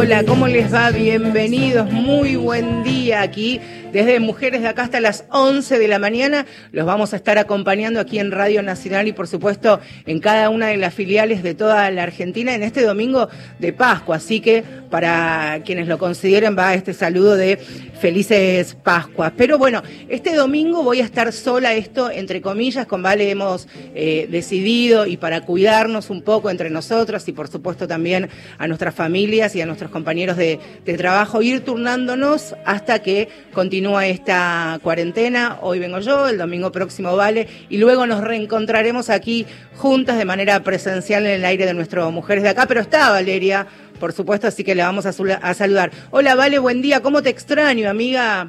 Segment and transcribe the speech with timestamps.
[0.00, 0.92] Hola, ¿cómo les va?
[0.92, 3.60] Bienvenidos, muy buen día aquí.
[3.92, 7.98] Desde Mujeres de acá hasta las 11 de la mañana los vamos a estar acompañando
[8.00, 11.90] aquí en Radio Nacional y por supuesto en cada una de las filiales de toda
[11.90, 14.16] la Argentina en este domingo de Pascua.
[14.16, 19.32] Así que para quienes lo consideren va este saludo de felices Pascuas.
[19.36, 24.28] Pero bueno, este domingo voy a estar sola, esto entre comillas, con Vale hemos eh,
[24.30, 28.28] decidido y para cuidarnos un poco entre nosotras y por supuesto también
[28.58, 30.58] a nuestras familias y a nuestros compañeros de,
[30.96, 35.58] trabajo, ir turnándonos hasta que continúa esta cuarentena.
[35.62, 39.46] Hoy vengo yo, el domingo próximo Vale, y luego nos reencontraremos aquí
[39.76, 42.66] juntas de manera presencial en el aire de nuestras mujeres de acá.
[42.66, 43.66] Pero está Valeria,
[44.00, 45.90] por supuesto, así que le vamos a, a saludar.
[46.10, 48.48] Hola Vale, buen día, ¿cómo te extraño, amiga?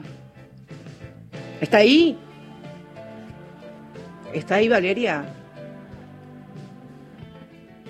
[1.62, 2.18] ¿Está ahí?
[4.34, 5.26] ¿Está ahí Valeria?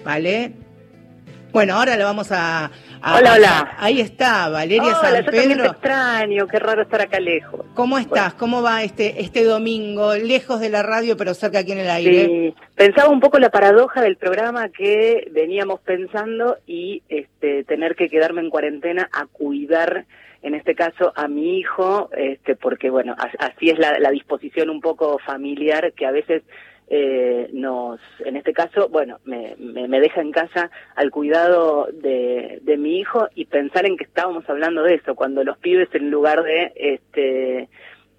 [0.04, 0.54] ¿Vale?
[1.52, 2.71] Bueno, ahora le vamos a,
[3.02, 3.76] a- Hola, hola.
[3.77, 5.66] Ahí está, Valeria Hola, San yo Pedro.
[5.66, 7.65] extraño, qué raro estar acá lejos.
[7.74, 8.34] ¿Cómo estás?
[8.34, 10.13] ¿Cómo va este, este domingo?
[10.15, 12.26] Lejos de la radio, pero cerca aquí en el aire.
[12.26, 18.09] Sí, pensaba un poco la paradoja del programa que veníamos pensando y este, tener que
[18.09, 20.05] quedarme en cuarentena a cuidar,
[20.41, 24.70] en este caso, a mi hijo, este, porque bueno, as- así es la, la disposición
[24.70, 26.43] un poco familiar que a veces
[26.91, 32.59] eh, nos, en este caso, bueno, me, me, me deja en casa al cuidado de,
[32.63, 36.09] de mi hijo y pensar en que estábamos hablando de eso, cuando los pibes en
[36.09, 37.70] lugar de, este,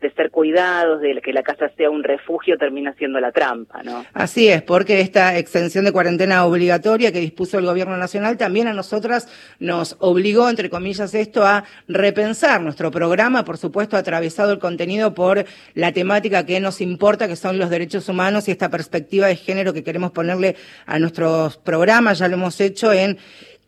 [0.01, 4.05] de ser cuidados, de que la casa sea un refugio, termina siendo la trampa, ¿no?
[4.15, 8.73] Así es, porque esta extensión de cuarentena obligatoria que dispuso el gobierno nacional también a
[8.73, 9.29] nosotras
[9.59, 15.45] nos obligó, entre comillas, esto a repensar nuestro programa, por supuesto, atravesado el contenido por
[15.75, 19.73] la temática que nos importa, que son los derechos humanos y esta perspectiva de género
[19.73, 20.57] que queremos ponerle
[20.87, 22.19] a nuestros programas.
[22.19, 23.19] Ya lo hemos hecho en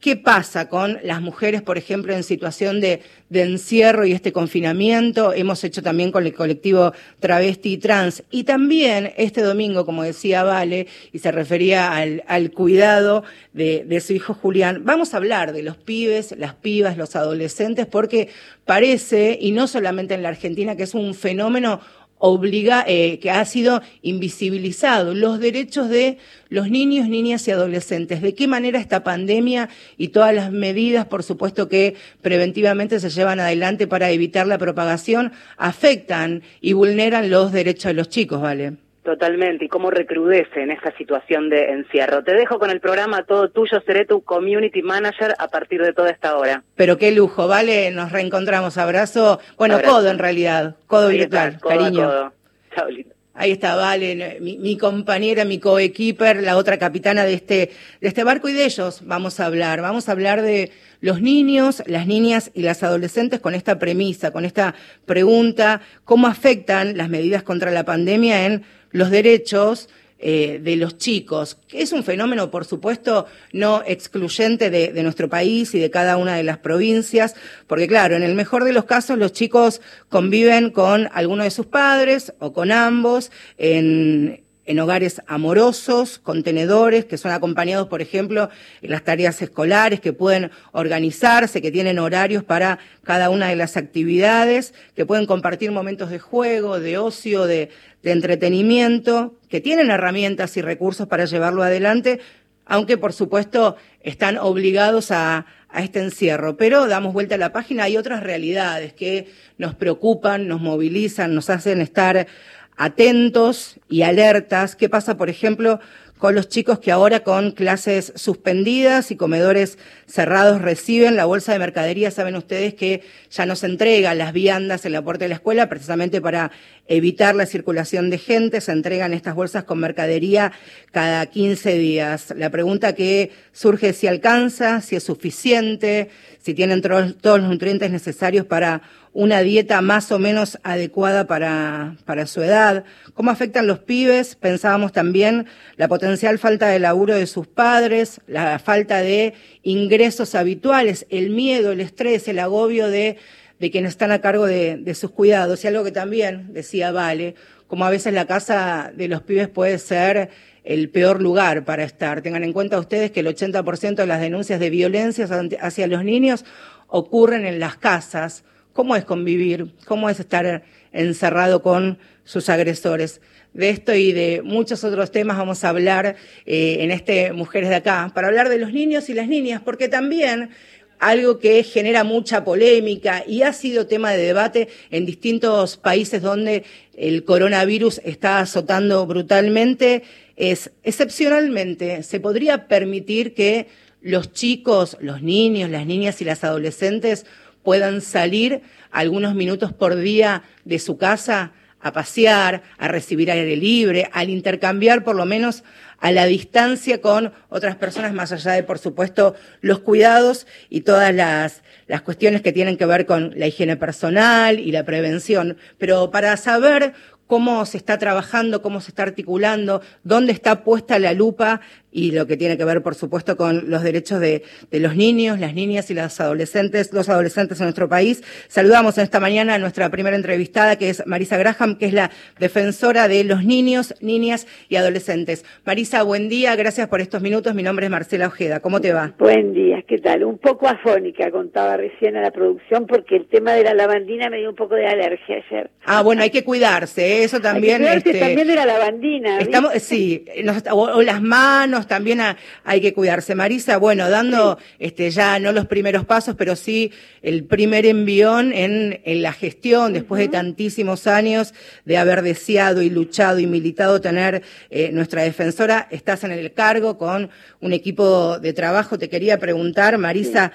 [0.02, 5.32] ¿Qué pasa con las mujeres, por ejemplo, en situación de, encierro y este confinamiento?
[5.32, 8.24] Hemos hecho también con el colectivo travesti y trans.
[8.28, 13.22] Y también este domingo, como decía Vale, y se refería al, al cuidado
[13.52, 17.86] de, de su hijo Julián, vamos a hablar de los pibes, las pibas, los adolescentes,
[17.86, 18.28] porque
[18.64, 21.80] parece, y no solamente en la Argentina, que es un fenómeno
[22.24, 26.18] obliga, eh, que ha sido invisibilizado, los derechos de
[26.50, 28.22] los niños, niñas y adolescentes.
[28.22, 29.68] ¿De qué manera esta pandemia
[29.98, 35.32] y todas las medidas, por supuesto, que preventivamente se llevan adelante para evitar la propagación,
[35.56, 38.74] afectan y vulneran los derechos de los chicos, ¿vale?
[39.02, 42.22] Totalmente, y cómo recrudece en esta situación de encierro.
[42.22, 46.10] Te dejo con el programa todo tuyo, seré tu community manager a partir de toda
[46.10, 46.62] esta hora.
[46.76, 47.90] Pero qué lujo, ¿vale?
[47.90, 48.78] Nos reencontramos.
[48.78, 49.40] Abrazo.
[49.58, 49.94] Bueno, Abrazo.
[49.96, 50.76] codo en realidad.
[50.86, 52.06] Codo Ahí virtual, codo cariño.
[52.06, 52.32] codo.
[52.76, 53.12] Chao, lindo.
[53.34, 57.70] Ahí está, Vale, mi, mi compañera, mi coequiper, la otra capitana de este,
[58.00, 59.80] de este barco y de ellos vamos a hablar.
[59.80, 60.70] Vamos a hablar de
[61.00, 64.74] los niños, las niñas y las adolescentes con esta premisa, con esta
[65.06, 69.88] pregunta, cómo afectan las medidas contra la pandemia en los derechos
[70.24, 75.28] eh, de los chicos, que es un fenómeno, por supuesto, no excluyente de, de nuestro
[75.28, 77.34] país y de cada una de las provincias,
[77.66, 81.66] porque claro, en el mejor de los casos los chicos conviven con alguno de sus
[81.66, 88.48] padres o con ambos en, en hogares amorosos, contenedores, que son acompañados, por ejemplo,
[88.80, 93.76] en las tareas escolares, que pueden organizarse, que tienen horarios para cada una de las
[93.76, 97.70] actividades, que pueden compartir momentos de juego, de ocio, de,
[98.02, 102.20] de entretenimiento, que tienen herramientas y recursos para llevarlo adelante,
[102.64, 106.56] aunque por supuesto están obligados a, a este encierro.
[106.56, 109.26] Pero damos vuelta a la página, hay otras realidades que
[109.58, 112.28] nos preocupan, nos movilizan, nos hacen estar
[112.76, 114.76] atentos y alertas.
[114.76, 115.80] ¿Qué pasa, por ejemplo,
[116.18, 121.58] con los chicos que ahora con clases suspendidas y comedores cerrados reciben la bolsa de
[121.58, 122.12] mercadería?
[122.12, 125.68] Saben ustedes que ya no se entregan las viandas en la puerta de la escuela
[125.68, 126.52] precisamente para
[126.86, 128.60] evitar la circulación de gente.
[128.60, 130.52] Se entregan estas bolsas con mercadería
[130.92, 132.32] cada 15 días.
[132.36, 136.08] La pregunta que surge es si alcanza, si es suficiente,
[136.40, 142.26] si tienen todos los nutrientes necesarios para una dieta más o menos adecuada para, para
[142.26, 142.84] su edad.
[143.14, 144.36] ¿Cómo afectan los pibes?
[144.36, 151.06] Pensábamos también la potencial falta de laburo de sus padres, la falta de ingresos habituales,
[151.10, 153.18] el miedo, el estrés, el agobio de,
[153.58, 155.62] de quienes están a cargo de, de sus cuidados.
[155.62, 157.34] Y algo que también decía Vale,
[157.66, 160.30] como a veces la casa de los pibes puede ser
[160.64, 162.22] el peor lugar para estar.
[162.22, 165.28] Tengan en cuenta ustedes que el 80% de las denuncias de violencia
[165.60, 166.44] hacia los niños
[166.86, 168.44] ocurren en las casas.
[168.72, 169.66] ¿Cómo es convivir?
[169.84, 173.20] ¿Cómo es estar encerrado con sus agresores?
[173.52, 176.16] De esto y de muchos otros temas vamos a hablar
[176.46, 179.88] eh, en este Mujeres de Acá, para hablar de los niños y las niñas, porque
[179.88, 180.50] también
[180.98, 186.64] algo que genera mucha polémica y ha sido tema de debate en distintos países donde
[186.96, 190.02] el coronavirus está azotando brutalmente,
[190.36, 193.66] es excepcionalmente, ¿se podría permitir que
[194.00, 197.26] los chicos, los niños, las niñas y las adolescentes
[197.62, 204.08] puedan salir algunos minutos por día de su casa a pasear, a recibir aire libre,
[204.12, 205.64] al intercambiar por lo menos
[205.98, 211.14] a la distancia con otras personas, más allá de, por supuesto, los cuidados y todas
[211.14, 215.56] las, las cuestiones que tienen que ver con la higiene personal y la prevención.
[215.78, 216.94] Pero para saber
[217.26, 221.60] cómo se está trabajando, cómo se está articulando, dónde está puesta la lupa
[221.90, 225.38] y lo que tiene que ver, por supuesto, con los derechos de, de, los niños,
[225.38, 228.22] las niñas y las adolescentes, los adolescentes en nuestro país.
[228.48, 232.10] Saludamos en esta mañana a nuestra primera entrevistada, que es Marisa Graham, que es la
[232.38, 235.44] defensora de los niños, niñas y adolescentes.
[235.66, 237.54] Marisa, buen día, gracias por estos minutos.
[237.54, 238.60] Mi nombre es Marcela Ojeda.
[238.60, 239.12] ¿Cómo te va?
[239.18, 240.24] Buen día, ¿qué tal?
[240.24, 244.38] Un poco afónica, contaba recién a la producción, porque el tema de la lavandina me
[244.38, 245.70] dio un poco de alergia ayer.
[245.84, 247.11] Ah, bueno, hay que cuidarse, ¿eh?
[247.12, 247.84] Eso también.
[247.84, 249.38] Hay que este, también de la lavandina.
[249.38, 252.20] Estamos, sí, nos, o, o las manos también
[252.64, 253.34] hay que cuidarse.
[253.34, 256.92] Marisa, bueno, dando este, ya no los primeros pasos, pero sí
[257.22, 261.54] el primer envión en, en la gestión, después de tantísimos años
[261.84, 266.98] de haber deseado y luchado y militado tener eh, nuestra defensora, estás en el cargo
[266.98, 267.30] con
[267.60, 268.98] un equipo de trabajo.
[268.98, 270.52] Te quería preguntar, Marisa,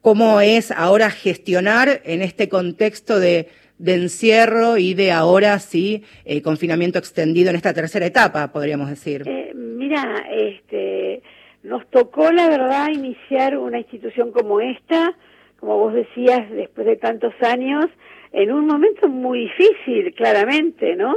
[0.00, 3.48] ¿cómo es ahora gestionar en este contexto de
[3.80, 9.22] de encierro y de ahora sí eh, confinamiento extendido en esta tercera etapa, podríamos decir.
[9.26, 11.22] Eh, mira, este,
[11.62, 15.16] nos tocó la verdad iniciar una institución como esta,
[15.58, 17.86] como vos decías, después de tantos años,
[18.32, 21.16] en un momento muy difícil, claramente, ¿no?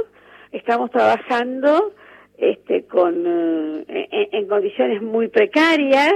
[0.50, 1.92] Estamos trabajando
[2.38, 6.14] este, con, eh, en, en condiciones muy precarias,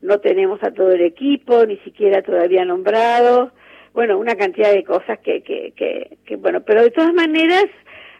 [0.00, 3.52] no tenemos a todo el equipo, ni siquiera todavía nombrado,
[3.94, 7.66] bueno, una cantidad de cosas que, que, que, que, bueno, pero de todas maneras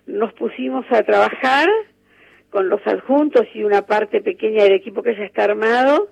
[0.07, 1.69] nos pusimos a trabajar
[2.51, 6.11] con los adjuntos y una parte pequeña del equipo que ya está armado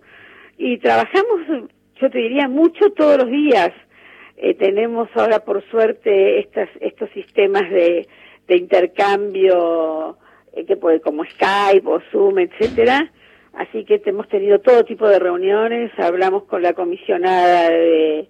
[0.59, 1.71] y trabajamos,
[2.01, 3.71] yo te diría, mucho todos los días.
[4.37, 8.09] Eh, tenemos ahora por suerte estas, estos sistemas de,
[8.49, 10.19] de intercambio
[10.53, 13.13] eh, que puede como Skype o Zoom, etcétera.
[13.53, 18.29] Así que hemos tenido todo tipo de reuniones, hablamos con la comisionada de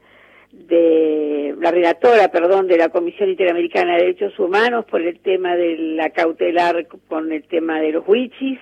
[0.53, 5.77] de la relatora, perdón, de la Comisión Interamericana de Derechos Humanos por el tema de
[5.79, 8.59] la cautelar con el tema de los wichis,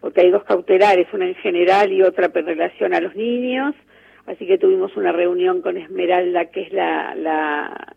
[0.00, 3.74] porque hay dos cautelares, una en general y otra en relación a los niños,
[4.26, 7.94] así que tuvimos una reunión con Esmeralda, que es la, la,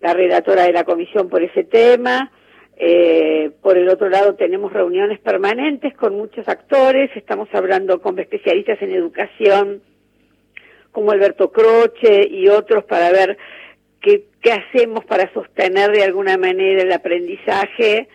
[0.00, 2.30] la relatora de la comisión por ese tema.
[2.76, 8.80] Eh, por el otro lado tenemos reuniones permanentes con muchos actores, estamos hablando con especialistas
[8.82, 9.82] en educación,
[10.92, 13.36] como Alberto Croce y otros para ver
[14.00, 18.08] qué, qué hacemos para sostener de alguna manera el aprendizaje.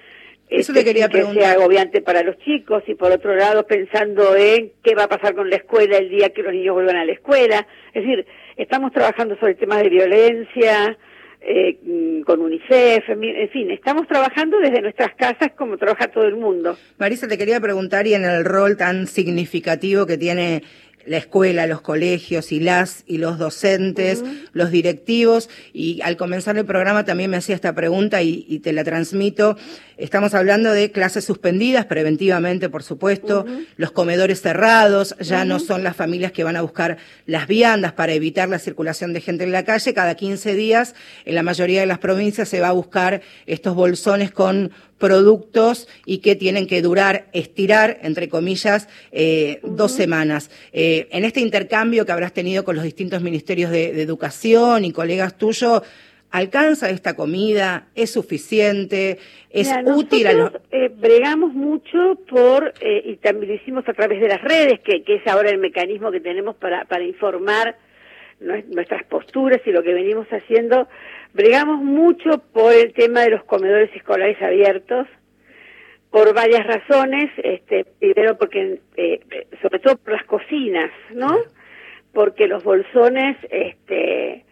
[0.50, 4.36] Eso le este, quería que sea agobiante para los chicos y por otro lado pensando
[4.36, 7.06] en qué va a pasar con la escuela el día que los niños vuelvan a
[7.06, 7.68] la escuela.
[7.94, 8.26] Es decir,
[8.56, 10.98] estamos trabajando sobre temas de violencia,
[11.42, 16.36] eh, mm, con UNICEF, en fin, estamos trabajando desde nuestras casas como trabaja todo el
[16.36, 16.78] mundo.
[16.98, 20.64] Marisa, te quería preguntar y en el rol tan significativo que tiene
[21.08, 24.24] la escuela, los colegios y las y los docentes,
[24.54, 25.50] los directivos.
[25.74, 29.58] Y al comenzar el programa también me hacía esta pregunta y, te la transmito.
[29.98, 33.46] Estamos hablando de clases suspendidas preventivamente, por supuesto,
[33.78, 38.14] los comedores cerrados, ya no son las familias que van a buscar las viandas para
[38.14, 39.94] evitar la circulación de gente en la calle.
[39.94, 44.32] Cada 15 días, en la mayoría de las provincias, se va a buscar estos bolsones
[44.32, 50.50] con productos y que tienen que durar, estirar, entre comillas, eh, dos semanas.
[50.74, 55.38] Eh, en este intercambio que habrás tenido con los distintos ministerios de, educación y colegas
[55.38, 55.82] tuyos,
[56.32, 57.88] ¿alcanza esta comida?
[57.96, 59.20] ¿Es suficiente?
[59.50, 60.52] ¿Es útil a los...?
[60.72, 65.04] Eh, bregamos mucho por, eh, y también lo hicimos a través de las redes, que,
[65.04, 67.78] que es ahora el mecanismo que tenemos para, para informar
[68.40, 70.88] nuestras posturas y lo que venimos haciendo
[71.38, 75.08] Bregamos mucho por el tema de los comedores escolares abiertos,
[76.10, 79.20] por varias razones, este, primero porque, eh,
[79.62, 81.38] sobre todo por las cocinas, ¿no?
[82.12, 84.46] Porque los bolsones, este,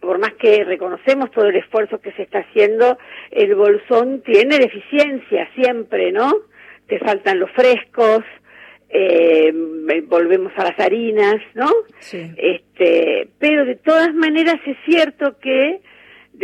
[0.00, 2.98] por más que reconocemos todo el esfuerzo que se está haciendo,
[3.30, 6.34] el bolsón tiene deficiencia siempre, ¿no?
[6.88, 8.24] Te faltan los frescos,
[8.88, 9.52] eh,
[10.08, 11.70] volvemos a las harinas, ¿no?
[12.00, 12.32] Sí.
[12.36, 15.80] Este, pero de todas maneras es cierto que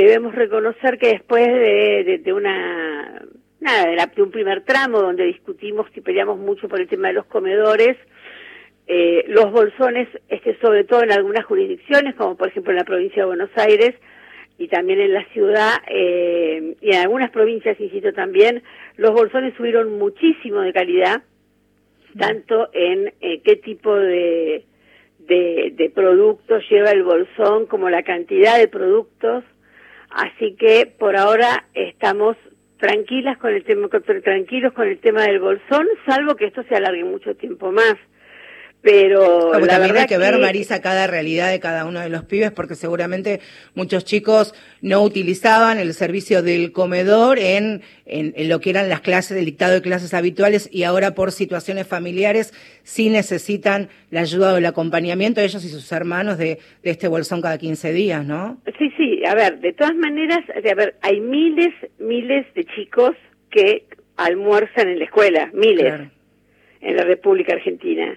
[0.05, 3.23] debemos reconocer que después de, de, una
[3.61, 7.27] nada de, un primer tramo donde discutimos y peleamos mucho por el tema de los
[7.27, 7.97] comedores
[8.91, 13.23] eh, los bolsones, este, sobre todo en algunas jurisdicciones, como por ejemplo en la provincia
[13.23, 13.95] de Buenos Aires
[14.57, 18.63] y también en la ciudad eh, y en algunas provincias, insisto también,
[18.97, 21.23] los bolsones subieron muchísimo de calidad,
[22.19, 24.65] tanto en eh, qué tipo de,
[25.19, 29.45] de, de productos lleva el bolsón como la cantidad de productos.
[30.11, 32.37] Así que por ahora estamos
[32.79, 37.05] tranquilas con el tema, tranquilos con el tema del bolsón, salvo que esto se alargue
[37.05, 37.97] mucho tiempo más
[38.81, 42.53] pero Como también hay que, ver Marisa cada realidad de cada uno de los pibes
[42.53, 43.41] porque seguramente
[43.75, 49.37] muchos chicos no utilizaban el servicio del comedor en, en, lo que eran las clases
[49.37, 52.55] del dictado de clases habituales y ahora por situaciones familiares
[52.85, 57.43] sí necesitan la ayuda o el acompañamiento ellos y sus hermanos de, de este bolsón
[57.43, 58.59] cada 15 días, ¿no?
[58.79, 63.17] Sí, sí, a ver, de todas maneras, a ver, hay miles, miles de chicos
[63.51, 66.09] que almuerzan en la escuela, miles,
[66.81, 68.17] en la República Argentina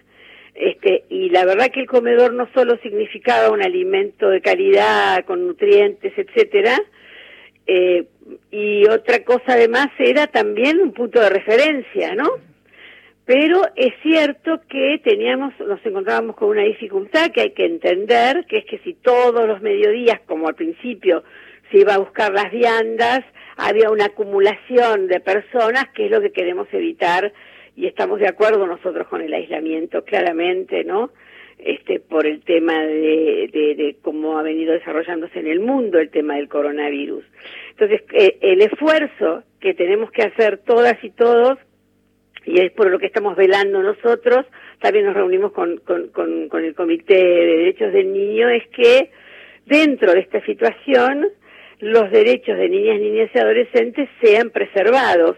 [0.53, 5.47] este, y la verdad que el comedor no solo significaba un alimento de calidad, con
[5.47, 6.77] nutrientes, etcétera,
[7.67, 8.05] eh,
[8.51, 12.29] y otra cosa además era también un punto de referencia, ¿no?
[13.25, 18.57] Pero es cierto que teníamos, nos encontrábamos con una dificultad que hay que entender, que
[18.57, 21.23] es que si todos los mediodías, como al principio,
[21.71, 23.21] se iba a buscar las viandas,
[23.57, 27.31] había una acumulación de personas, que es lo que queremos evitar
[27.81, 31.09] y estamos de acuerdo nosotros con el aislamiento, claramente, ¿no?
[31.57, 36.47] Este, por el tema de, cómo ha venido desarrollándose en el mundo el tema del
[36.47, 37.25] coronavirus.
[37.71, 41.57] Entonces, eh, el esfuerzo que tenemos que hacer todas y todos,
[42.45, 44.45] y es por lo que estamos velando nosotros,
[44.79, 49.09] también nos reunimos con, con, con, con el Comité de Derechos del Niño, es que
[49.65, 51.29] dentro de esta situación
[51.79, 55.35] los derechos de niñas, niñas y adolescentes sean preservados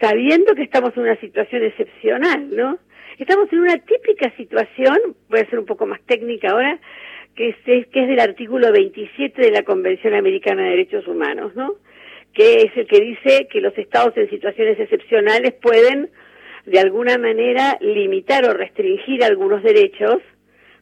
[0.00, 2.78] sabiendo que estamos en una situación excepcional, ¿no?
[3.18, 4.96] Estamos en una típica situación,
[5.28, 6.78] voy a ser un poco más técnica ahora,
[7.36, 11.74] que es, del artículo 27 de la Convención Americana de Derechos Humanos, ¿no?
[12.32, 16.10] Que es el que dice que los estados en situaciones excepcionales pueden,
[16.64, 20.18] de alguna manera, limitar o restringir algunos derechos,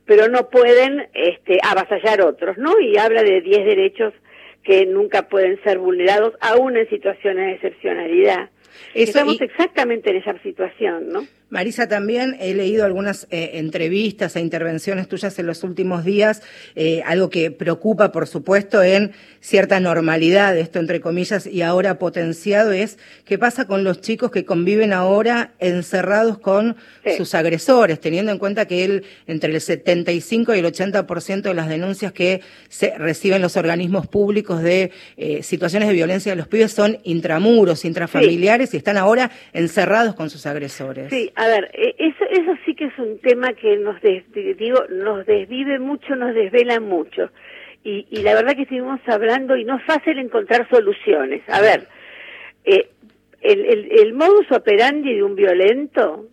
[0.05, 2.79] pero no pueden este, avasallar otros, ¿no?
[2.81, 4.15] Y habla de 10 derechos
[4.63, 8.51] que nunca pueden ser vulnerados, aún en situaciones de excepcionalidad.
[8.95, 11.27] Estamos exactamente en esa situación, ¿no?
[11.51, 16.43] Marisa, también he leído algunas eh, entrevistas e intervenciones tuyas en los últimos días,
[16.77, 22.73] eh, algo que preocupa, por supuesto, en cierta normalidad, esto entre comillas, y ahora potenciado,
[22.73, 26.77] es qué pasa con los chicos que conviven ahora encerrados con
[27.17, 31.69] sus agresores, teniendo en cuenta que él, entre el 75 y el 80% de las
[31.69, 36.73] denuncias que se reciben los organismos públicos de eh, situaciones de violencia de los pibes
[36.73, 41.09] son intramuros, intrafamiliares, y están ahora encerrados con sus agresores.
[41.11, 45.25] Sí, a ver, e, eso, eso sí que es un tema que nos, digo, nos
[45.25, 47.31] desvive mucho, nos desvela mucho.
[47.85, 51.43] Y, y la verdad que estuvimos hablando y no es fácil encontrar soluciones.
[51.49, 51.87] A ver,
[52.65, 52.89] eh,
[53.41, 56.27] el, el, el modus operandi de un violento,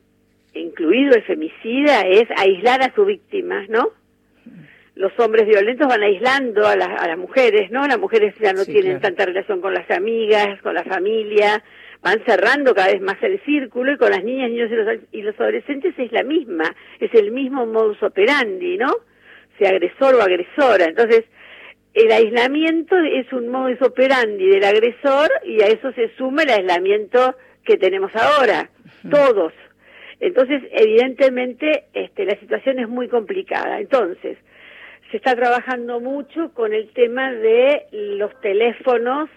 [0.55, 3.91] incluido el femicida, es aislar a su víctima, ¿no?
[4.95, 7.85] los hombres violentos van aislando a, a las mujeres, ¿no?
[7.85, 11.61] Las mujeres ya no tienen tanta relación con las amigas, con la familia,
[12.05, 15.21] van cerrando cada vez más el círculo y con las niñas, niños y los, y
[15.23, 16.65] los adolescentes es la misma,
[16.99, 18.93] es el mismo modus operandi, ¿no?
[19.57, 20.85] Sea agresor o agresora.
[20.85, 21.25] Entonces,
[21.95, 27.35] el aislamiento es un modus operandi del agresor y a eso se suma el aislamiento
[27.63, 28.69] que tenemos ahora,
[29.09, 29.53] todos.
[30.19, 33.79] Entonces, evidentemente, este, la situación es muy complicada.
[33.79, 34.37] Entonces,
[35.09, 39.27] se está trabajando mucho con el tema de los teléfonos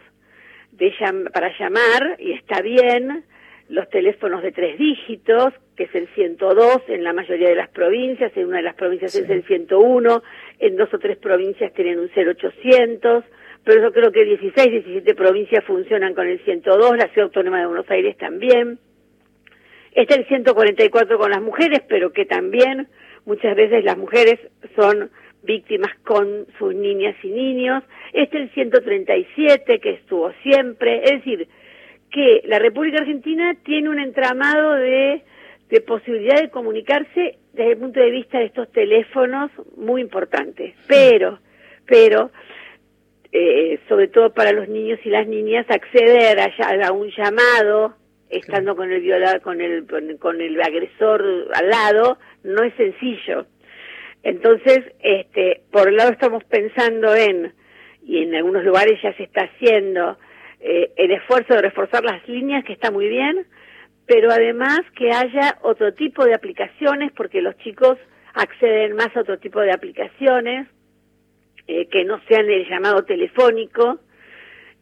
[1.32, 3.24] para llamar, y está bien,
[3.68, 8.32] los teléfonos de tres dígitos, que es el 102 en la mayoría de las provincias,
[8.36, 10.22] en una de las provincias es el 101,
[10.58, 13.24] en dos o tres provincias tienen un 0800,
[13.64, 17.66] pero yo creo que 16, 17 provincias funcionan con el 102, la Ciudad Autónoma de
[17.66, 18.78] Buenos Aires también.
[19.92, 22.88] Está el 144 con las mujeres, pero que también
[23.26, 24.38] muchas veces las mujeres
[24.74, 25.10] son
[25.48, 27.82] víctimas con sus niñas y niños.
[28.12, 31.02] Este es el 137 que estuvo siempre.
[31.04, 31.48] Es decir,
[32.12, 35.22] que la República Argentina tiene un entramado de,
[35.70, 40.74] de posibilidad de comunicarse desde el punto de vista de estos teléfonos muy importante.
[40.86, 41.40] Pero,
[41.86, 42.30] pero,
[43.32, 47.94] eh, sobre todo para los niños y las niñas, acceder a, a un llamado
[48.28, 49.86] estando con el violador, con el,
[50.18, 51.24] con el agresor
[51.54, 53.46] al lado, no es sencillo.
[54.22, 57.52] Entonces, este, por un lado estamos pensando en,
[58.02, 60.18] y en algunos lugares ya se está haciendo,
[60.60, 63.46] eh, el esfuerzo de reforzar las líneas, que está muy bien,
[64.06, 67.98] pero además que haya otro tipo de aplicaciones, porque los chicos
[68.34, 70.66] acceden más a otro tipo de aplicaciones,
[71.66, 74.00] eh, que no sean el llamado telefónico,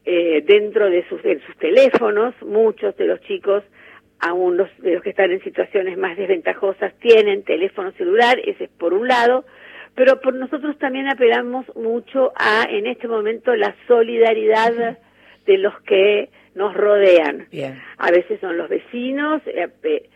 [0.05, 3.65] eh, dentro de sus, de sus teléfonos, muchos de los chicos
[4.21, 8.95] aún los, los que están en situaciones más desventajosas tienen teléfono celular, ese es por
[8.95, 9.45] un lado,
[9.95, 14.99] pero por nosotros también apelamos mucho a, en este momento, la solidaridad
[15.47, 17.49] de los que nos rodean.
[17.99, 19.69] A veces son los vecinos, eh,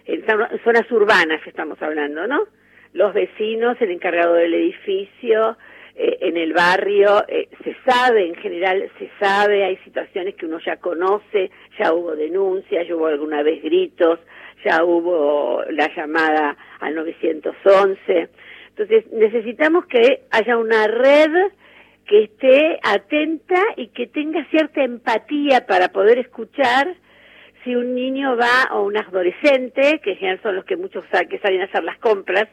[0.06, 0.24] en
[0.64, 2.44] zonas urbanas estamos hablando, ¿no?
[2.92, 5.56] Los vecinos, el encargado del edificio,
[5.94, 10.58] eh, en el barrio, eh, se sabe, en general se sabe, hay situaciones que uno
[10.58, 11.50] ya conoce,
[11.80, 14.18] ya hubo denuncias, ya hubo alguna vez gritos,
[14.64, 18.28] ya hubo la llamada al 911.
[18.68, 21.30] Entonces, necesitamos que haya una red
[22.06, 26.94] que esté atenta y que tenga cierta empatía para poder escuchar
[27.64, 31.60] si un niño va o un adolescente, que ya son los que muchos que salen
[31.62, 32.48] a hacer las compras,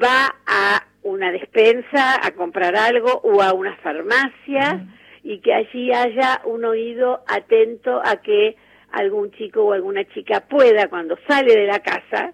[0.00, 4.86] va a una despensa a comprar algo o a una farmacia
[5.28, 8.56] y que allí haya un oído atento a que
[8.90, 12.32] algún chico o alguna chica pueda cuando sale de la casa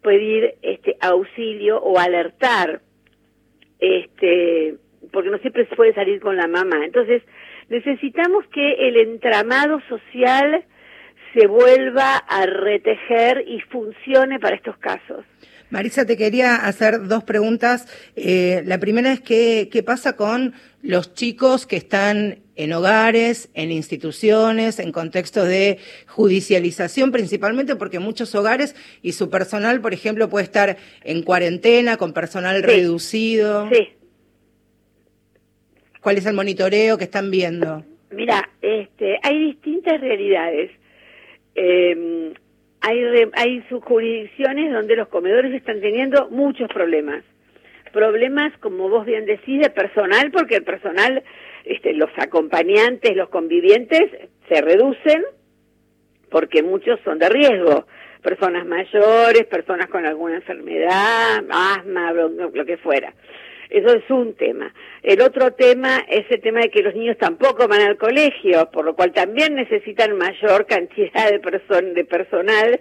[0.00, 2.82] pedir este auxilio o alertar
[3.80, 4.76] este
[5.10, 7.20] porque no siempre se puede salir con la mamá entonces
[7.68, 10.64] necesitamos que el entramado social
[11.34, 15.24] se vuelva a retejer y funcione para estos casos
[15.70, 17.86] Marisa, te quería hacer dos preguntas.
[18.16, 23.70] Eh, la primera es qué, qué pasa con los chicos que están en hogares, en
[23.70, 30.44] instituciones, en contextos de judicialización, principalmente porque muchos hogares y su personal, por ejemplo, puede
[30.44, 33.68] estar en cuarentena, con personal reducido.
[33.70, 33.88] Sí.
[36.00, 37.84] ¿Cuál es el monitoreo que están viendo?
[38.10, 40.70] Mira, este, hay distintas realidades.
[41.54, 42.32] Eh,
[42.80, 42.98] hay,
[43.34, 47.22] hay jurisdicciones donde los comedores están teniendo muchos problemas.
[47.92, 51.22] Problemas, como vos bien decís, de personal, porque el personal,
[51.64, 54.10] este, los acompañantes, los convivientes,
[54.48, 55.24] se reducen
[56.30, 57.86] porque muchos son de riesgo.
[58.22, 63.14] Personas mayores, personas con alguna enfermedad, asma, lo que fuera.
[63.70, 64.74] Eso es un tema.
[65.02, 68.84] El otro tema es el tema de que los niños tampoco van al colegio, por
[68.84, 71.38] lo cual también necesitan mayor cantidad de,
[71.94, 72.80] de personal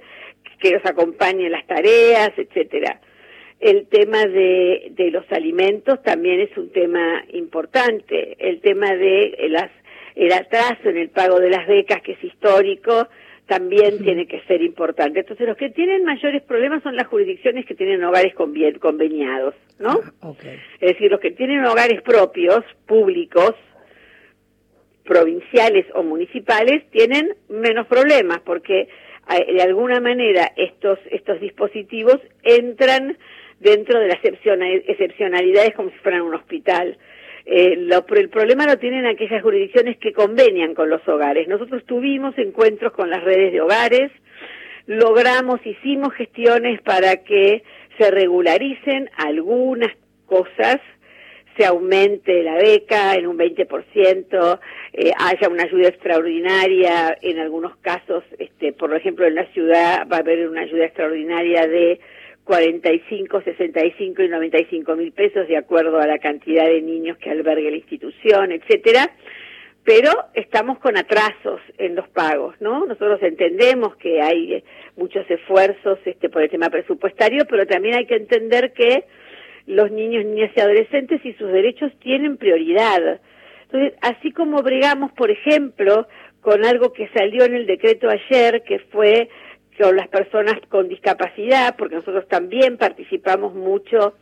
[0.59, 2.99] que los acompañe en las tareas, etcétera.
[3.59, 8.37] El tema de, de los alimentos también es un tema importante.
[8.39, 9.69] El tema de las,
[10.15, 13.07] el atraso en el pago de las becas, que es histórico,
[13.49, 15.21] también tiene que ser importante.
[15.21, 19.99] Entonces, los que tienen mayores problemas son las jurisdicciones que tienen hogares conveniados, ¿no?
[20.21, 20.33] Ah,
[20.79, 23.55] es decir, los que tienen hogares propios, públicos,
[25.03, 28.87] provinciales o municipales, tienen menos problemas porque
[29.29, 33.17] eh, de alguna manera estos, estos dispositivos entran
[33.59, 36.97] dentro de las excepcionalidades como si fueran un hospital.
[37.45, 41.47] Eh, lo, el problema lo tienen aquellas jurisdicciones que convenian con los hogares.
[41.47, 44.11] Nosotros tuvimos encuentros con las redes de hogares,
[44.85, 47.63] logramos, hicimos gestiones para que
[47.97, 49.91] se regularicen algunas
[50.25, 50.79] cosas,
[51.57, 54.59] se aumente la beca en un 20%,
[54.93, 60.17] eh, haya una ayuda extraordinaria, en algunos casos, este, por ejemplo, en la ciudad va
[60.17, 61.99] a haber una ayuda extraordinaria de
[62.49, 67.69] 45, 65 y 95 mil pesos de acuerdo a la cantidad de niños que albergue
[67.69, 69.11] la institución, etcétera.
[69.83, 72.87] Pero estamos con atrasos en los pagos, ¿no?
[72.87, 74.63] Nosotros entendemos que hay eh,
[74.97, 79.03] muchos esfuerzos este, por el tema presupuestario, pero también hay que entender que
[79.67, 83.21] los niños, niñas y adolescentes y sus derechos tienen prioridad.
[83.65, 86.07] Entonces, así como bregamos, por ejemplo,
[86.41, 89.29] con algo que salió en el decreto ayer, que fue
[89.79, 94.15] con las personas con discapacidad, porque nosotros también participamos mucho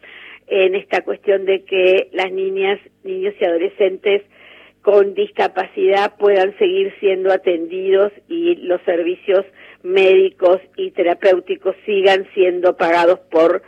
[0.46, 4.22] en esta cuestión de que las niñas, niños y adolescentes
[4.82, 9.46] con discapacidad puedan seguir siendo atendidos y los servicios
[9.84, 13.63] médicos y terapéuticos sigan siendo pagados por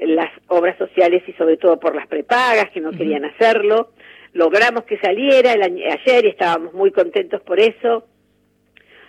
[0.00, 3.90] las obras sociales y sobre todo por las prepagas que no querían hacerlo.
[4.32, 8.08] Logramos que saliera el ayer y estábamos muy contentos por eso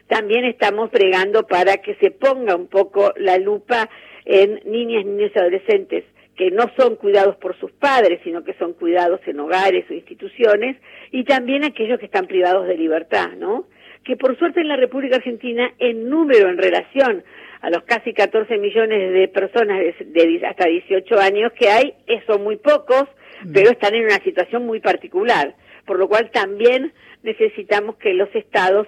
[0.08, 3.90] también estamos bregando para que se ponga un poco la lupa
[4.26, 6.04] en niñas, niños y adolescentes
[6.36, 10.78] que no son cuidados por sus padres, sino que son cuidados en hogares o instituciones,
[11.12, 13.68] y también aquellos que están privados de libertad, ¿no?
[14.04, 17.24] Que por suerte en la República Argentina, en número, en relación
[17.62, 21.94] a los casi 14 millones de personas de, hasta 18 años que hay,
[22.28, 23.06] son muy pocos,
[23.54, 26.94] pero están en una situación muy particular, por lo cual también
[27.26, 28.88] necesitamos que los estados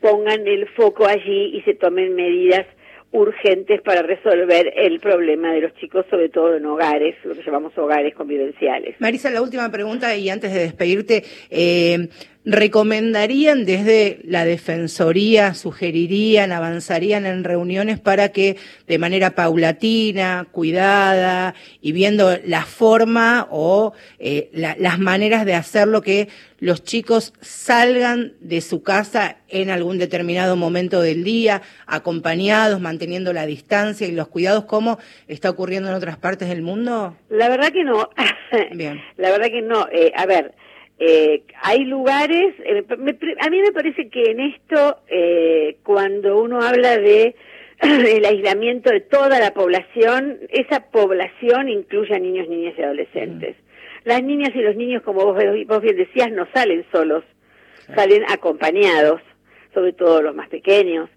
[0.00, 2.66] pongan el foco allí y se tomen medidas
[3.12, 7.76] urgentes para resolver el problema de los chicos, sobre todo en hogares, lo que llamamos
[7.76, 8.94] hogares convivenciales.
[9.00, 12.08] Marisa, la última pregunta y antes de despedirte, eh,
[12.44, 21.92] ¿recomendarían desde la Defensoría, sugerirían, avanzarían en reuniones para que de manera paulatina, cuidada y
[21.92, 26.28] viendo la forma o eh, las maneras de hacerlo que
[26.60, 33.46] los chicos salgan de su casa en algún determinado momento del día, acompañados, manteniendo la
[33.46, 37.16] distancia y los cuidados, como está ocurriendo en otras partes del mundo?
[37.28, 38.08] La verdad que no.
[38.72, 39.00] Bien.
[39.16, 39.88] La verdad que no.
[39.90, 40.54] Eh, a ver,
[41.02, 42.84] eh, hay lugares, eh,
[43.40, 47.34] a mí me parece que en esto, eh, cuando uno habla de
[47.80, 53.56] el aislamiento de toda la población, esa población incluye a niños, niñas y adolescentes.
[54.04, 57.24] Las niñas y los niños, como vos, vos bien decías, no salen solos,
[57.94, 59.22] salen acompañados,
[59.72, 61.08] sobre todo los más pequeños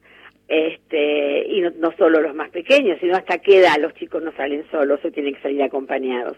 [0.47, 4.31] este y no, no, solo los más pequeños, sino hasta qué edad los chicos no
[4.33, 6.37] salen solos o tienen que salir acompañados.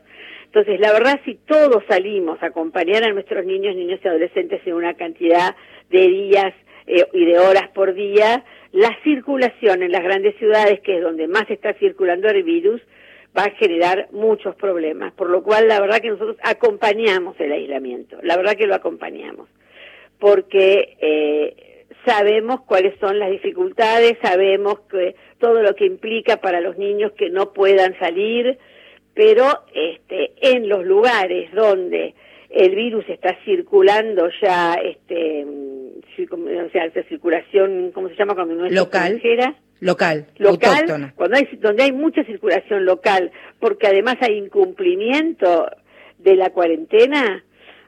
[0.55, 4.73] Entonces, la verdad, si todos salimos a acompañar a nuestros niños, niños y adolescentes en
[4.75, 5.53] una cantidad
[5.89, 6.53] de días
[6.87, 11.27] eh, y de horas por día, la circulación en las grandes ciudades, que es donde
[11.27, 12.81] más está circulando el virus,
[13.37, 15.11] va a generar muchos problemas.
[15.11, 19.49] Por lo cual, la verdad que nosotros acompañamos el aislamiento, la verdad que lo acompañamos,
[20.19, 26.77] porque eh, sabemos cuáles son las dificultades, sabemos que todo lo que implica para los
[26.77, 28.57] niños que no puedan salir,
[29.15, 32.13] pero este, en los lugares donde
[32.49, 35.45] el virus está circulando ya, este,
[36.29, 39.21] o sea, esa circulación, ¿cómo se llama cuando no es local?
[39.81, 45.69] Local, local, cuando hay, donde hay mucha circulación local, porque además hay incumplimiento
[46.17, 47.43] de la cuarentena,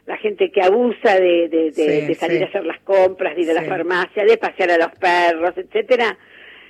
[0.05, 3.63] la gente que abusa de, de, salir a hacer las compras, de ir a la
[3.63, 6.17] farmacia, de pasear a los perros, etcétera,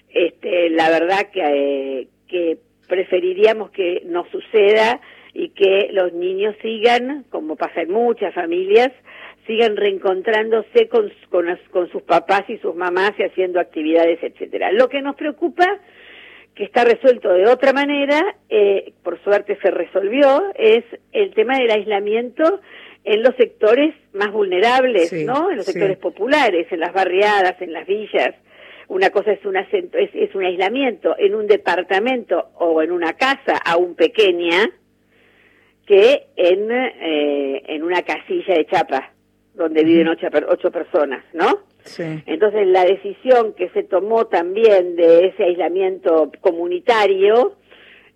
[0.09, 4.99] este, la verdad que, eh, que preferiríamos que no suceda
[5.33, 8.91] y que los niños sigan, como pasa en muchas familias,
[9.45, 14.71] sigan reencontrándose con, con, sus papás y sus mamás y haciendo actividades, etcétera.
[14.71, 15.65] Lo que nos preocupa,
[16.53, 21.71] que está resuelto de otra manera, eh, por suerte se resolvió, es el tema del
[21.71, 22.61] aislamiento
[23.03, 25.49] en los sectores más vulnerables, ¿no?
[25.49, 28.35] En los sectores populares, en las barriadas, en las villas.
[28.87, 33.57] Una cosa es un, acento, es, un aislamiento en un departamento o en una casa
[33.57, 34.69] aún pequeña
[35.85, 39.11] que en, eh, en una casilla de chapa
[39.53, 41.63] donde viven ocho, ocho personas, ¿no?
[41.83, 42.03] Sí.
[42.25, 47.55] Entonces la decisión que se tomó también de ese aislamiento comunitario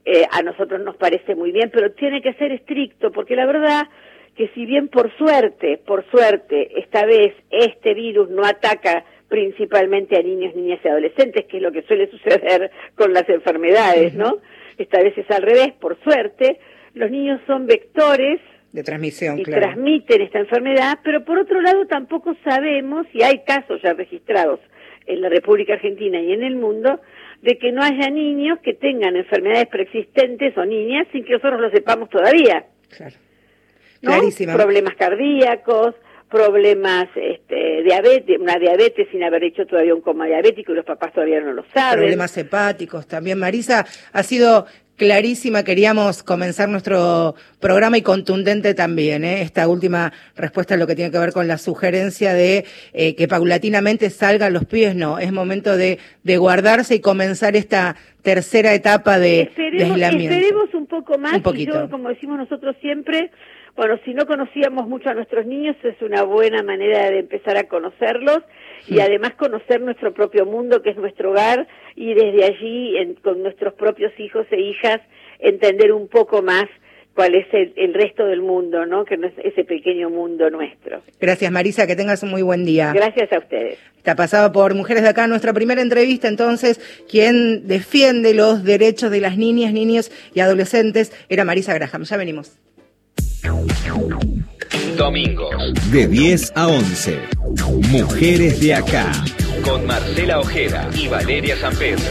[0.06, 3.88] eh, a nosotros nos parece muy bien, pero tiene que ser estricto porque la verdad
[4.36, 10.22] que si bien por suerte, por suerte, esta vez este virus no ataca principalmente a
[10.22, 14.40] niños, niñas y adolescentes, que es lo que suele suceder con las enfermedades, ¿no?
[14.78, 16.60] Esta vez es al revés, por suerte.
[16.94, 18.42] Los niños son vectores
[18.74, 23.82] de transmisión, y transmiten esta enfermedad, pero por otro lado tampoco sabemos, y hay casos
[23.82, 24.60] ya registrados
[25.06, 27.00] en la República Argentina y en el mundo,
[27.42, 31.72] de que no haya niños que tengan enfermedades preexistentes o niñas sin que nosotros lo
[31.72, 32.66] sepamos todavía.
[32.96, 33.16] Claro.
[34.02, 34.14] ¿no?
[34.54, 35.96] Problemas cardíacos,
[36.32, 41.14] problemas este, diabetes, una diabetes sin haber hecho todavía un coma diabético y los papás
[41.14, 42.00] todavía no lo saben.
[42.00, 43.38] Problemas hepáticos también.
[43.38, 44.66] Marisa, ha sido
[45.02, 45.64] clarísima.
[45.64, 49.24] Queríamos comenzar nuestro programa y contundente también.
[49.24, 49.42] ¿eh?
[49.42, 53.28] Esta última respuesta a lo que tiene que ver con la sugerencia de eh, que
[53.28, 54.96] paulatinamente salgan los pies.
[54.96, 60.36] No, es momento de, de guardarse y comenzar esta tercera etapa de, aislamiento.
[60.36, 61.34] Esperemos un poco más.
[61.34, 61.90] Un poquito.
[61.90, 63.32] como decimos nosotros siempre,
[63.82, 67.64] bueno, si no conocíamos mucho a nuestros niños, es una buena manera de empezar a
[67.64, 68.44] conocerlos
[68.88, 73.74] y además conocer nuestro propio mundo, que es nuestro hogar, y desde allí, con nuestros
[73.74, 75.02] propios hijos e hijas,
[75.40, 76.66] entender un poco más
[77.16, 79.04] cuál es el, resto del mundo, ¿no?
[79.04, 81.02] Que no es ese pequeño mundo nuestro.
[81.20, 82.94] Gracias, Marisa, que tengas un muy buen día.
[82.94, 83.80] Gracias a ustedes.
[83.98, 89.22] Está pasada por Mujeres de Acá nuestra primera entrevista, entonces, quien defiende los derechos de
[89.22, 92.04] las niñas, niños y adolescentes era Marisa Graham.
[92.04, 92.60] Ya venimos.
[94.98, 95.74] Domingos.
[95.92, 97.20] De 10 a 11.
[97.90, 99.12] Mujeres de acá.
[99.64, 102.04] Con Marcela Ojeda y Valeria San Pedro.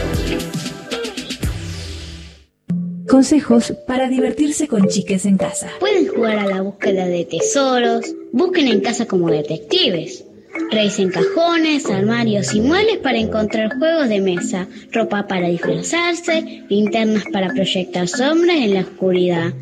[3.07, 5.69] Consejos para divertirse con chiques en casa.
[5.79, 8.05] Pueden jugar a la búsqueda de tesoros.
[8.31, 10.23] Busquen en casa como detectives.
[10.71, 17.49] Revisen cajones, armarios y muebles para encontrar juegos de mesa, ropa para disfrazarse, linternas para
[17.49, 19.53] proyectar sombras en la oscuridad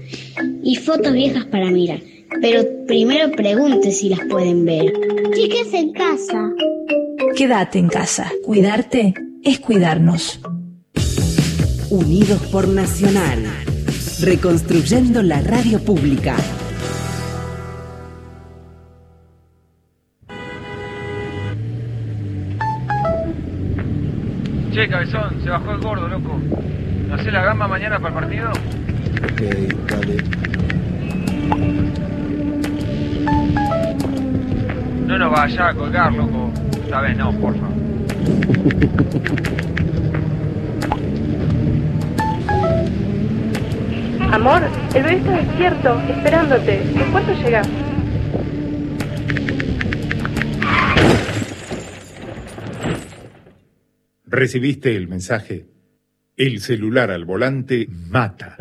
[0.63, 1.99] y fotos viejas para mirar.
[2.41, 4.93] Pero primero pregunte si las pueden ver.
[5.33, 6.51] Chiques en casa.
[7.35, 8.31] Quédate en casa.
[8.43, 10.39] Cuidarte es cuidarnos.
[11.89, 13.45] unidos por Nacional.
[14.21, 16.35] Reconstruyendo la radio pública.
[24.71, 26.39] Che, cabezón, se bajó el gordo, loco.
[27.07, 28.49] ¿No hace la gamba mañana para el partido?
[28.51, 29.41] Ok,
[29.89, 30.17] dale.
[35.07, 36.51] No nos vaya a colgar, loco.
[36.83, 37.65] Esta vez no, porfa.
[44.31, 44.61] Amor,
[44.93, 46.83] el bebé está despierto, esperándote.
[46.83, 47.67] ¿En cuánto llegas?
[54.39, 55.65] Recibiste el mensaje.
[56.37, 58.55] El celular al volante mata.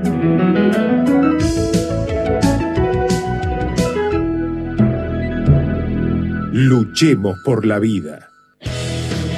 [6.53, 8.28] Luchemos por la vida.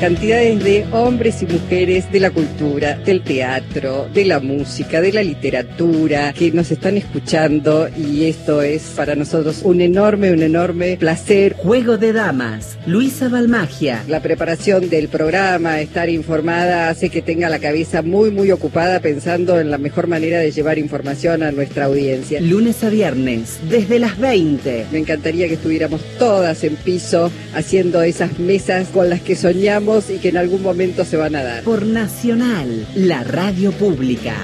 [0.00, 5.22] Cantidades de hombres y mujeres de la cultura, del teatro, de la música, de la
[5.22, 11.54] literatura, que nos están escuchando y esto es para nosotros un enorme, un enorme placer.
[11.54, 14.02] Juego de Damas, Luisa Balmagia.
[14.08, 19.60] La preparación del programa, estar informada, hace que tenga la cabeza muy, muy ocupada pensando
[19.60, 22.40] en la mejor manera de llevar información a nuestra audiencia.
[22.40, 24.86] Lunes a viernes, desde las 20.
[24.92, 30.18] Me encantaría que estuviéramos todas en piso haciendo esas mesas con las que soñamos y
[30.18, 31.64] que en algún momento se van a dar.
[31.64, 34.36] Por Nacional, la radio pública.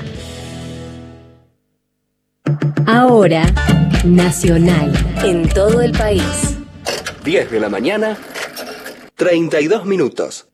[2.84, 3.44] Ahora,
[4.04, 4.92] Nacional,
[5.24, 6.56] en todo el país.
[7.24, 8.16] 10 de la mañana,
[9.14, 10.48] 32 minutos.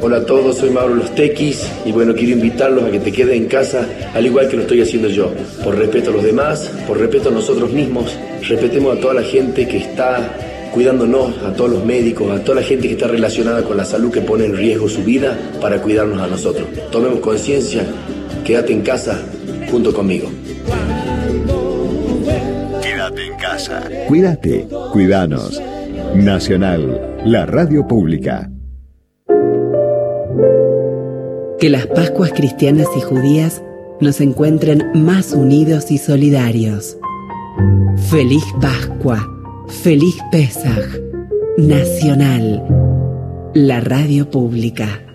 [0.00, 3.42] Hola a todos, soy Mauro Los Tequis y bueno, quiero invitarlos a que te queden
[3.42, 5.30] en casa al igual que lo estoy haciendo yo.
[5.62, 8.16] Por respeto a los demás, por respeto a nosotros mismos,
[8.48, 12.66] respetemos a toda la gente que está cuidándonos, a todos los médicos, a toda la
[12.66, 16.20] gente que está relacionada con la salud que pone en riesgo su vida para cuidarnos
[16.20, 16.66] a nosotros.
[16.90, 17.84] Tomemos conciencia,
[18.44, 19.22] quédate en casa
[19.70, 20.28] junto conmigo.
[22.82, 23.84] Quédate en casa.
[24.08, 25.60] Cuídate, cuidanos.
[26.14, 28.50] Nacional, la radio pública.
[31.58, 33.62] Que las Pascuas cristianas y judías
[34.00, 36.98] nos encuentren más unidos y solidarios.
[38.10, 39.41] Feliz Pascua.
[39.68, 41.00] Feliz Pesaj.
[41.56, 42.66] Nacional.
[43.54, 45.11] La radio pública.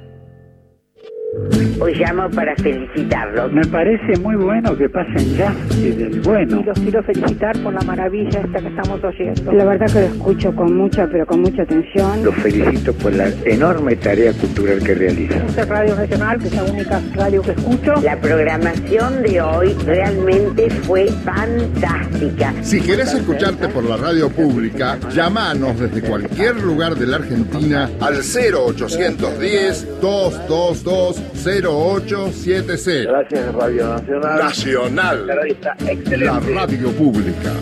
[1.80, 3.54] Hoy llamo para felicitarlos.
[3.54, 6.62] Me parece muy bueno que pasen ya y del bueno.
[6.62, 9.52] Y los quiero felicitar por la maravilla esta que estamos oyendo.
[9.52, 12.24] La verdad que lo escucho con mucha, pero con mucha atención.
[12.24, 15.46] Los felicito por la enorme tarea cultural que realizan.
[15.46, 17.94] Esta es Radio Nacional, que es la única radio que escucho.
[18.02, 22.54] La programación de hoy realmente fue fantástica.
[22.64, 28.16] Si querés escucharte por la radio pública, llamanos desde cualquier lugar de la Argentina al
[28.16, 33.10] 0810 222 0870.
[33.10, 34.40] Gracias, Radio Nacional.
[34.40, 35.28] Nacional.
[35.28, 37.54] La radio pública.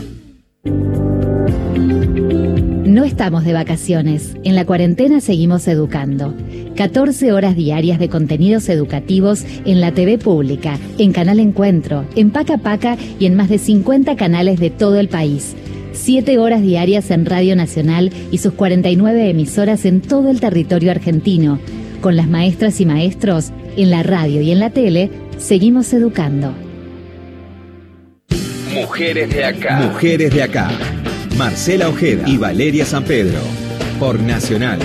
[2.95, 4.35] No estamos de vacaciones.
[4.43, 6.33] En la cuarentena seguimos educando.
[6.75, 12.57] 14 horas diarias de contenidos educativos en la TV pública, en Canal Encuentro, en Paca
[12.57, 15.55] Paca y en más de 50 canales de todo el país.
[15.91, 21.59] 7 horas diarias en Radio Nacional y sus 49 emisoras en todo el territorio argentino.
[22.05, 26.53] Con las maestras y maestros, en la radio y en la tele, seguimos educando.
[28.75, 29.79] Mujeres de acá.
[29.79, 30.69] Mujeres de acá.
[31.35, 33.39] Marcela Ojeda y Valeria San Pedro.
[33.99, 34.77] Por Nacional.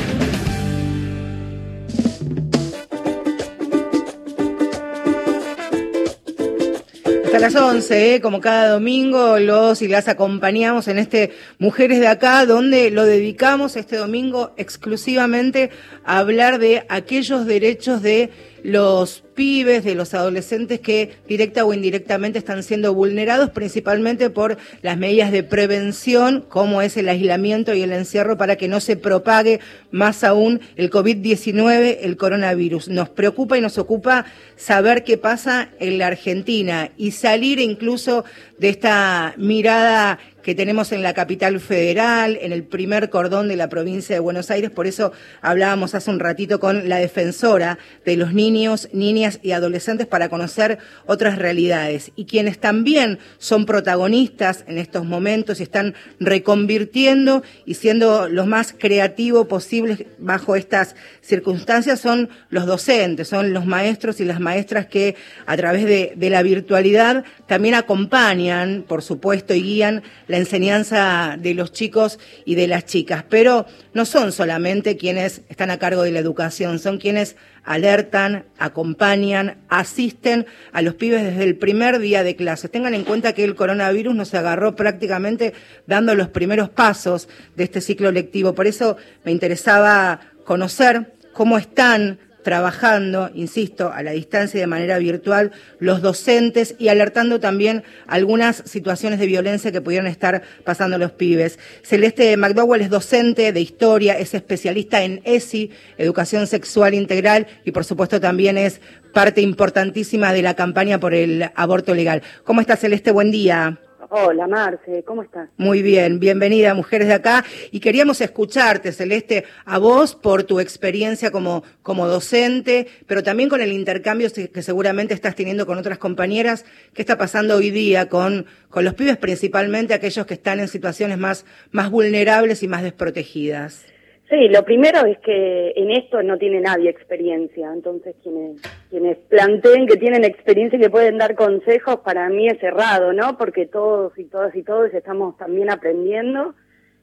[7.40, 8.20] Las 11, ¿eh?
[8.20, 13.76] como cada domingo, los y las acompañamos en este Mujeres de Acá, donde lo dedicamos
[13.76, 15.70] este domingo exclusivamente
[16.04, 18.30] a hablar de aquellos derechos de
[18.62, 24.98] los pibes, de los adolescentes que directa o indirectamente están siendo vulnerados, principalmente por las
[24.98, 29.60] medidas de prevención, como es el aislamiento y el encierro, para que no se propague
[29.90, 32.88] más aún el COVID-19, el coronavirus.
[32.88, 38.24] Nos preocupa y nos ocupa saber qué pasa en la Argentina y salir incluso
[38.58, 43.68] de esta mirada que tenemos en la capital federal, en el primer cordón de la
[43.68, 44.70] provincia de Buenos Aires.
[44.70, 50.06] Por eso hablábamos hace un ratito con la defensora de los niños, niñas y adolescentes
[50.06, 52.12] para conocer otras realidades.
[52.16, 58.74] Y quienes también son protagonistas en estos momentos y están reconvirtiendo y siendo los más
[58.76, 65.16] creativos posibles bajo estas circunstancias son los docentes, son los maestros y las maestras que
[65.46, 71.54] a través de, de la virtualidad también acompañan, por supuesto, y guían la enseñanza de
[71.54, 73.24] los chicos y de las chicas.
[73.28, 79.58] Pero no son solamente quienes están a cargo de la educación, son quienes alertan, acompañan,
[79.68, 82.70] asisten a los pibes desde el primer día de clases.
[82.70, 85.52] Tengan en cuenta que el coronavirus nos agarró prácticamente
[85.86, 88.54] dando los primeros pasos de este ciclo lectivo.
[88.54, 94.98] Por eso me interesaba conocer cómo están trabajando, insisto, a la distancia y de manera
[94.98, 101.12] virtual, los docentes y alertando también algunas situaciones de violencia que pudieran estar pasando los
[101.12, 101.58] pibes.
[101.82, 107.84] Celeste McDowell es docente de historia, es especialista en ESI, Educación Sexual Integral, y por
[107.84, 108.80] supuesto también es
[109.12, 112.22] parte importantísima de la campaña por el aborto legal.
[112.44, 113.10] ¿Cómo está Celeste?
[113.10, 113.78] Buen día.
[114.12, 115.50] Hola Marce, ¿cómo estás?
[115.56, 121.30] Muy bien, bienvenida Mujeres de Acá y queríamos escucharte, Celeste, a vos por tu experiencia
[121.30, 126.64] como, como docente, pero también con el intercambio que seguramente estás teniendo con otras compañeras.
[126.92, 131.16] ¿Qué está pasando hoy día con, con los pibes, principalmente aquellos que están en situaciones
[131.16, 133.84] más, más vulnerables y más desprotegidas?
[134.30, 139.88] Sí, lo primero es que en esto no tiene nadie experiencia, entonces quienes, quienes planteen
[139.88, 143.36] que tienen experiencia y que pueden dar consejos, para mí es errado, ¿no?
[143.36, 146.54] Porque todos y todas y todos estamos también aprendiendo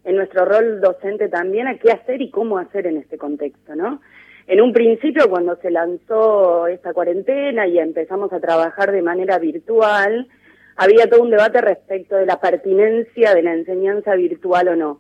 [0.05, 3.99] en nuestro rol docente también a qué hacer y cómo hacer en este contexto, ¿no?
[4.47, 10.29] En un principio, cuando se lanzó esta cuarentena y empezamos a trabajar de manera virtual,
[10.77, 14.99] había todo un debate respecto de la pertinencia de la enseñanza virtual o no.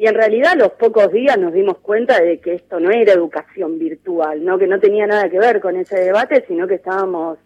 [0.00, 3.12] Y en realidad a los pocos días nos dimos cuenta de que esto no era
[3.12, 4.58] educación virtual, ¿no?
[4.58, 7.36] que no tenía nada que ver con ese debate, sino que estábamos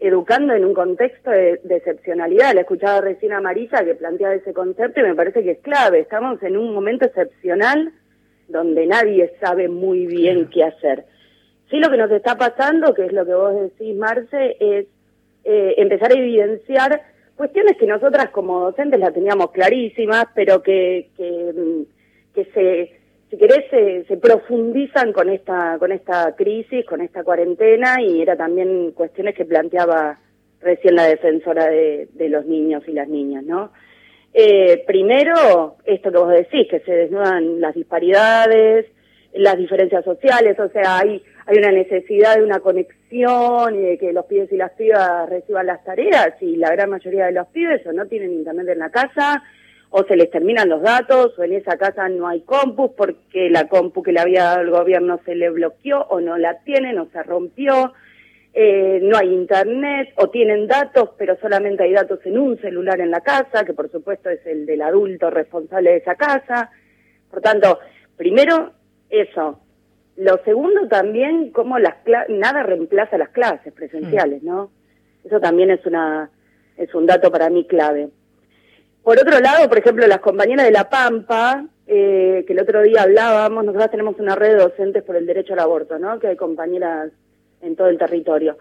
[0.00, 2.52] educando en un contexto de, excepcionalidad.
[2.52, 6.00] La escuchaba recién a Marisa que planteaba ese concepto y me parece que es clave.
[6.00, 7.92] Estamos en un momento excepcional
[8.48, 11.04] donde nadie sabe muy bien qué hacer.
[11.70, 14.86] Sí, lo que nos está pasando, que es lo que vos decís, Marce, es
[15.44, 17.02] eh, empezar a evidenciar
[17.36, 21.99] cuestiones que nosotras como docentes las teníamos clarísimas, pero que, que mm,
[22.34, 23.64] que se, si querés,
[24.06, 29.44] se, profundizan con esta, con esta crisis, con esta cuarentena, y era también cuestiones que
[29.44, 30.18] planteaba
[30.60, 33.72] recién la defensora de, los niños y las niñas, ¿no?
[34.32, 38.86] Eh, primero, esto que vos decís, que se desnudan las disparidades,
[39.32, 44.12] las diferencias sociales, o sea, hay, hay una necesidad de una conexión y de que
[44.12, 47.86] los pibes y las pibas reciban las tareas, y la gran mayoría de los pibes
[47.86, 49.42] o no tienen internet en la casa,
[49.90, 53.68] o se les terminan los datos, o en esa casa no hay compus porque la
[53.68, 57.08] compu que le había dado el gobierno se le bloqueó o no la tienen o
[57.12, 57.92] se rompió,
[58.52, 63.10] eh, no hay internet o tienen datos pero solamente hay datos en un celular en
[63.10, 66.70] la casa, que por supuesto es el del adulto responsable de esa casa.
[67.28, 67.78] Por tanto,
[68.16, 68.72] primero
[69.08, 69.60] eso.
[70.16, 71.94] Lo segundo también, como las
[72.28, 74.70] nada reemplaza las clases presenciales, ¿no?
[75.24, 76.30] Eso también es una
[76.76, 78.10] es un dato para mí clave.
[79.02, 83.02] Por otro lado, por ejemplo, las compañeras de La Pampa, eh, que el otro día
[83.02, 86.18] hablábamos, nosotros tenemos una red de docentes por el derecho al aborto, ¿no?
[86.18, 87.10] Que hay compañeras
[87.62, 88.58] en todo el territorio.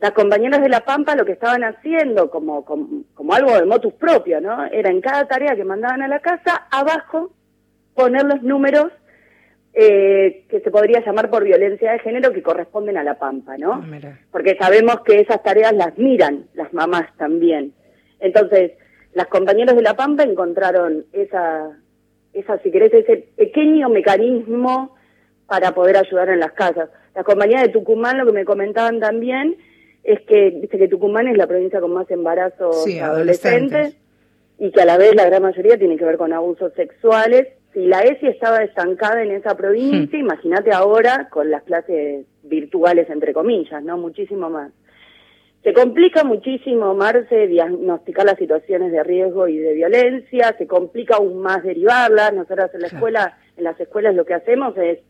[0.00, 4.40] Las compañeras de La Pampa lo que estaban haciendo como, como, algo de motus propio,
[4.40, 4.64] ¿no?
[4.64, 7.32] Era en cada tarea que mandaban a la casa, abajo
[7.94, 8.92] poner los números
[9.74, 13.74] eh, que se podría llamar por violencia de género que corresponden a La Pampa, ¿no?
[13.74, 17.74] Ah, Porque sabemos que esas tareas las miran las mamás también.
[18.20, 18.72] Entonces,
[19.12, 21.76] las compañeras de La Pampa encontraron esa,
[22.32, 24.94] esa, si querés, ese pequeño mecanismo
[25.46, 26.90] para poder ayudar en las casas.
[27.14, 29.56] Las compañeras de Tucumán lo que me comentaban también
[30.04, 33.96] es que, dice que Tucumán es la provincia con más embarazos adolescentes,
[34.58, 37.48] y que a la vez la gran mayoría tiene que ver con abusos sexuales.
[37.72, 40.22] Si la ESI estaba estancada en esa provincia, hmm.
[40.22, 43.96] imagínate ahora con las clases virtuales, entre comillas, ¿no?
[43.96, 44.70] Muchísimo más.
[45.62, 51.42] Se complica muchísimo, Marce, diagnosticar las situaciones de riesgo y de violencia, se complica aún
[51.42, 52.32] más derivarlas.
[52.32, 55.00] Nosotros en la escuela, en las escuelas lo que hacemos es,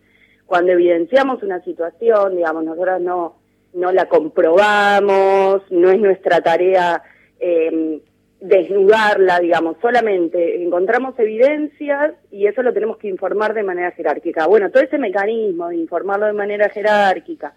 [0.47, 3.37] cuando evidenciamos una situación, digamos, nosotros no,
[3.75, 7.01] no la comprobamos, no es nuestra tarea
[7.39, 8.01] eh,
[8.41, 14.47] desnudarla, digamos, solamente encontramos evidencias y eso lo tenemos que informar de manera jerárquica.
[14.47, 17.55] Bueno, todo ese mecanismo de informarlo de manera jerárquica,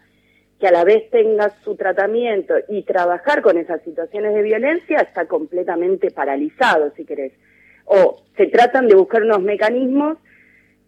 [0.64, 5.26] que a la vez tenga su tratamiento y trabajar con esas situaciones de violencia está
[5.26, 7.34] completamente paralizado, si querés.
[7.84, 10.16] O se tratan de buscar unos mecanismos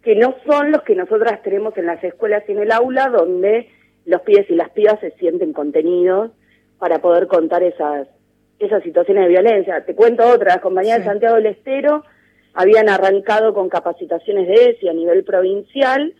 [0.01, 3.69] que no son los que nosotras tenemos en las escuelas y en el aula, donde
[4.07, 6.31] los pibes y las pibas se sienten contenidos
[6.79, 8.07] para poder contar esas
[8.57, 9.85] esas situaciones de violencia.
[9.85, 12.03] Te cuento otra, las compañías de Santiago del Estero
[12.55, 16.15] habían arrancado con capacitaciones de ESI a nivel provincial,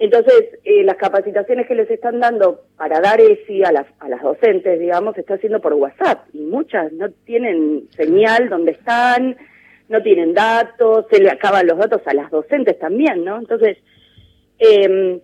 [0.00, 4.22] entonces eh, las capacitaciones que les están dando para dar ESI a las, a las
[4.22, 9.36] docentes, digamos, se está haciendo por WhatsApp y muchas no tienen señal donde están,
[9.90, 13.38] no tienen datos, se le acaban los datos a las docentes también, ¿no?
[13.38, 13.76] Entonces,
[14.58, 15.20] eh,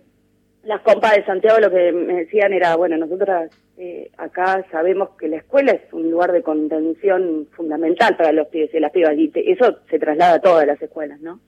[0.63, 3.49] las compas de Santiago lo que me decían era, bueno, nosotras
[3.79, 8.71] eh, acá sabemos que la escuela es un lugar de contención fundamental para los pibes
[8.75, 11.39] y las pibas, y eso se traslada a todas las escuelas, ¿no?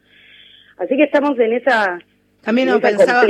[0.78, 2.00] Así que estamos en esa
[2.42, 3.28] también no, pensaba,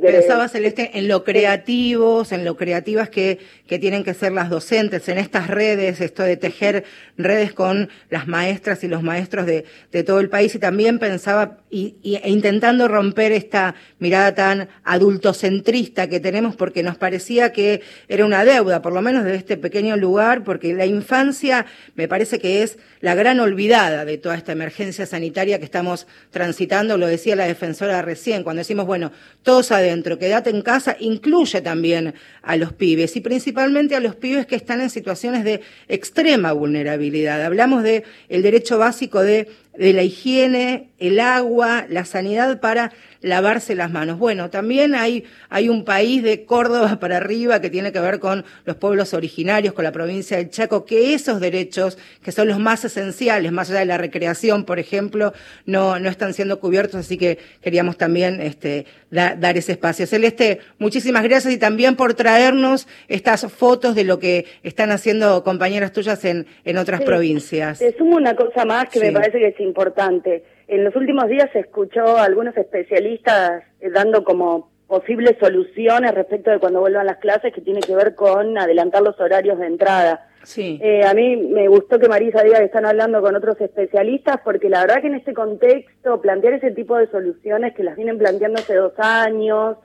[0.00, 5.06] pensaba Celeste en lo creativos, en lo creativas que, que tienen que ser las docentes,
[5.10, 6.84] en estas redes, esto de tejer
[7.18, 11.58] redes con las maestras y los maestros de, de todo el país, y también pensaba,
[11.68, 17.82] y, y, e intentando romper esta mirada tan adultocentrista que tenemos, porque nos parecía que
[18.08, 22.38] era una deuda, por lo menos de este pequeño lugar, porque la infancia me parece
[22.38, 27.36] que es la gran olvidada de toda esta emergencia sanitaria que estamos transitando, lo decía
[27.36, 29.12] la defensora recién cuando decimos, bueno,
[29.42, 34.46] todos adentro, quédate en casa, incluye también a los pibes y principalmente a los pibes
[34.46, 37.42] que están en situaciones de extrema vulnerabilidad.
[37.42, 39.48] Hablamos de derecho básico de
[39.80, 44.18] de la higiene, el agua, la sanidad para lavarse las manos.
[44.18, 48.44] Bueno, también hay, hay un país de Córdoba para arriba que tiene que ver con
[48.64, 52.84] los pueblos originarios, con la provincia del Chaco, que esos derechos, que son los más
[52.84, 55.32] esenciales, más allá de la recreación, por ejemplo,
[55.66, 60.06] no, no están siendo cubiertos, así que queríamos también este, dar ese espacio.
[60.06, 65.92] Celeste, muchísimas gracias y también por traernos estas fotos de lo que están haciendo compañeras
[65.92, 67.78] tuyas en, en otras provincias.
[67.78, 70.44] Te sumo una cosa más que me parece que es importante.
[70.68, 76.50] En los últimos días se escuchó a algunos especialistas eh, dando como posibles soluciones respecto
[76.50, 80.29] de cuando vuelvan las clases que tiene que ver con adelantar los horarios de entrada.
[80.42, 80.78] Sí.
[80.82, 84.68] Eh, a mí me gustó que Marisa diga que están hablando con otros especialistas porque
[84.68, 88.60] la verdad que en este contexto plantear ese tipo de soluciones que las vienen planteando
[88.60, 89.76] hace dos años,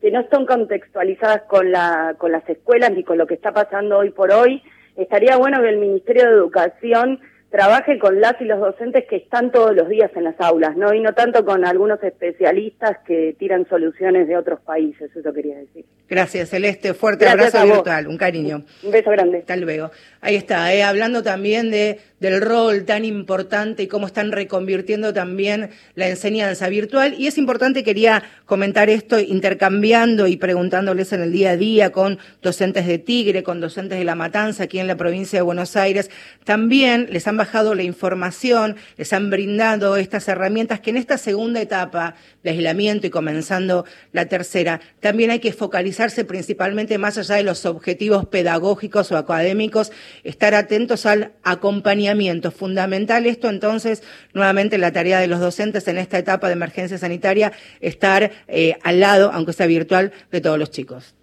[0.00, 3.98] que no están contextualizadas con, la, con las escuelas ni con lo que está pasando
[3.98, 4.62] hoy por hoy,
[4.96, 7.20] estaría bueno que el Ministerio de Educación
[7.54, 10.92] trabaje con las y los docentes que están todos los días en las aulas, ¿no?
[10.92, 15.84] Y no tanto con algunos especialistas que tiran soluciones de otros países, eso quería decir.
[16.08, 16.94] Gracias, Celeste.
[16.94, 18.64] Fuerte abrazo virtual, un cariño.
[18.82, 19.38] Un beso grande.
[19.38, 19.92] Hasta luego.
[20.20, 20.82] Ahí está, ¿eh?
[20.82, 27.14] hablando también de, del rol tan importante y cómo están reconvirtiendo también la enseñanza virtual.
[27.16, 32.18] Y es importante, quería comentar esto, intercambiando y preguntándoles en el día a día con
[32.42, 36.10] docentes de Tigre, con docentes de La Matanza, aquí en la provincia de Buenos Aires.
[36.44, 42.14] También les han la información, les han brindado estas herramientas que en esta segunda etapa
[42.42, 47.66] de aislamiento y comenzando la tercera, también hay que focalizarse principalmente más allá de los
[47.66, 49.92] objetivos pedagógicos o académicos,
[50.24, 52.50] estar atentos al acompañamiento.
[52.50, 57.52] Fundamental esto entonces, nuevamente la tarea de los docentes en esta etapa de emergencia sanitaria,
[57.80, 61.14] estar eh, al lado, aunque sea virtual, de todos los chicos.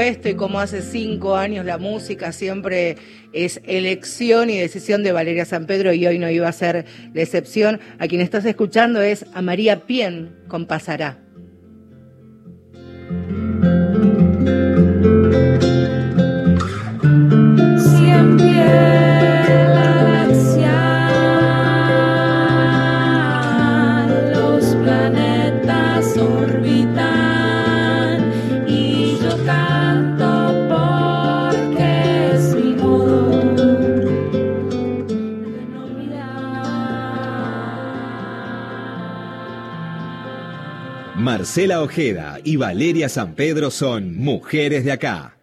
[0.00, 2.96] Supuesto, y como hace cinco años la música siempre
[3.34, 7.20] es elección y decisión de Valeria San Pedro y hoy no iba a ser la
[7.20, 7.80] excepción.
[7.98, 11.18] A quien estás escuchando es a María Pien con Pasará.
[41.40, 45.38] Marcela Ojeda y Valeria San Pedro son mujeres de acá.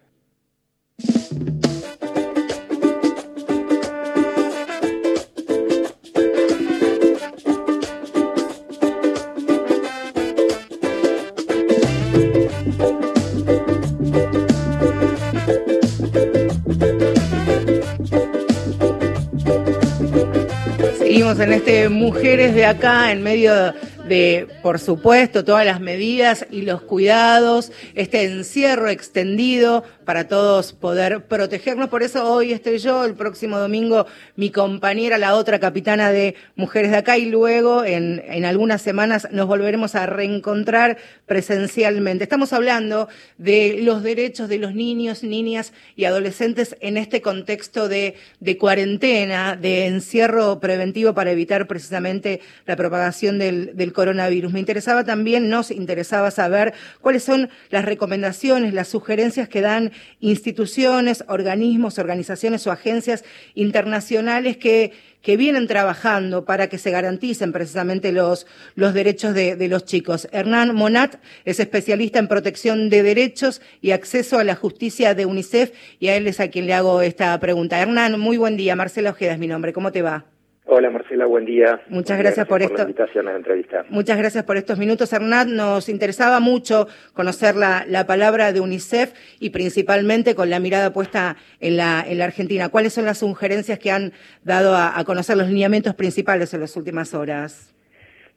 [20.96, 23.74] Seguimos en este Mujeres de acá en medio
[24.08, 31.24] de, por supuesto, todas las medidas y los cuidados, este encierro extendido para todos poder
[31.24, 31.88] protegernos.
[31.88, 34.04] Por eso hoy estoy yo, el próximo domingo
[34.36, 39.28] mi compañera, la otra capitana de Mujeres de Acá, y luego en, en algunas semanas
[39.30, 42.24] nos volveremos a reencontrar presencialmente.
[42.24, 43.08] Estamos hablando
[43.38, 49.56] de los derechos de los niños, niñas y adolescentes en este contexto de, de cuarentena,
[49.56, 54.57] de encierro preventivo para evitar precisamente la propagación del, del coronavirus.
[54.58, 61.22] Me interesaba también, nos interesaba saber cuáles son las recomendaciones, las sugerencias que dan instituciones,
[61.28, 63.22] organismos, organizaciones o agencias
[63.54, 64.90] internacionales que,
[65.22, 70.26] que vienen trabajando para que se garanticen precisamente los, los derechos de, de, los chicos.
[70.32, 75.70] Hernán Monat es especialista en protección de derechos y acceso a la justicia de UNICEF
[76.00, 77.80] y a él es a quien le hago esta pregunta.
[77.80, 78.74] Hernán, muy buen día.
[78.74, 79.72] Marcela Ojeda es mi nombre.
[79.72, 80.26] ¿Cómo te va?
[80.70, 81.80] Hola Marcela, buen día.
[81.88, 82.76] Muchas gracias, por, esto.
[82.76, 83.86] la invitación a la entrevista.
[83.88, 85.56] Muchas gracias por estos minutos, Hernán.
[85.56, 91.36] Nos interesaba mucho conocer la, la, palabra de UNICEF y principalmente con la mirada puesta
[91.60, 92.68] en la, en la Argentina.
[92.68, 94.12] ¿Cuáles son las sugerencias que han
[94.44, 97.74] dado a, a conocer los lineamientos principales en las últimas horas?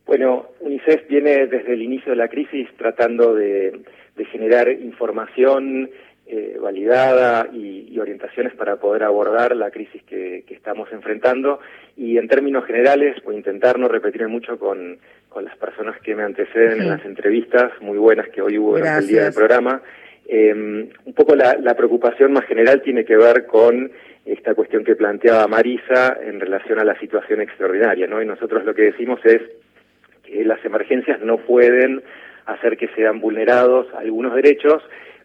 [0.05, 3.81] Bueno, UNICEF viene desde el inicio de la crisis tratando de,
[4.15, 5.89] de generar información
[6.33, 11.59] eh, validada y, y, orientaciones para poder abordar la crisis que, que, estamos enfrentando
[11.97, 16.15] y en términos generales voy a intentar no repetir mucho con, con las personas que
[16.15, 16.79] me anteceden sí.
[16.79, 19.81] en las entrevistas muy buenas que hoy hubo durante el día del programa.
[20.25, 23.91] Eh, un poco la, la preocupación más general tiene que ver con
[24.23, 28.21] esta cuestión que planteaba Marisa en relación a la situación extraordinaria, ¿no?
[28.21, 29.41] Y nosotros lo que decimos es
[30.23, 32.01] que las emergencias no pueden
[32.45, 34.81] hacer que sean vulnerados algunos derechos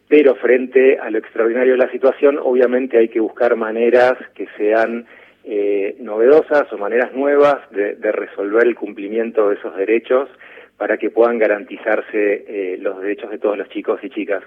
[0.07, 5.05] pero frente a lo extraordinario de la situación, obviamente hay que buscar maneras que sean
[5.43, 10.29] eh, novedosas o maneras nuevas de, resolver el cumplimiento de esos derechos
[10.77, 14.43] para que puedan garantizarse eh, los derechos de todos los chicos y chicas.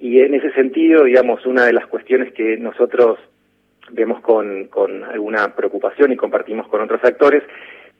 [0.00, 3.18] Y en ese sentido, digamos, una de las cuestiones que nosotros
[3.90, 7.42] vemos con alguna preocupación y compartimos con otros actores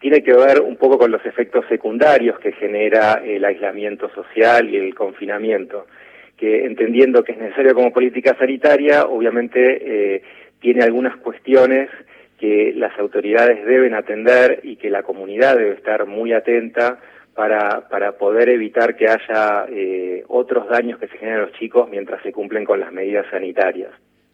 [0.01, 4.77] tiene que ver un poco con los efectos secundarios que genera el aislamiento social y
[4.77, 5.87] el confinamiento
[6.67, 10.23] entendiendo que es necesario como política sanitaria, obviamente eh,
[10.61, 11.91] tiene algunas cuestiones
[12.39, 16.99] que las autoridades deben atender y que la comunidad debe estar muy atenta
[17.35, 21.89] para, para poder evitar que haya eh, otros daños que se generen a los chicos
[21.91, 23.91] mientras se cumplen con las medidas sanitarias.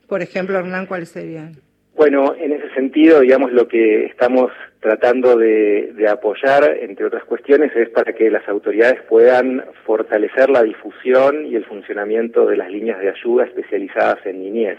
[0.07, 1.70] Por ejemplo, Hernán, ¿cuáles serían?
[2.01, 7.77] Bueno, en ese sentido, digamos, lo que estamos tratando de, de, apoyar, entre otras cuestiones,
[7.77, 13.01] es para que las autoridades puedan fortalecer la difusión y el funcionamiento de las líneas
[13.01, 14.79] de ayuda especializadas en niñez.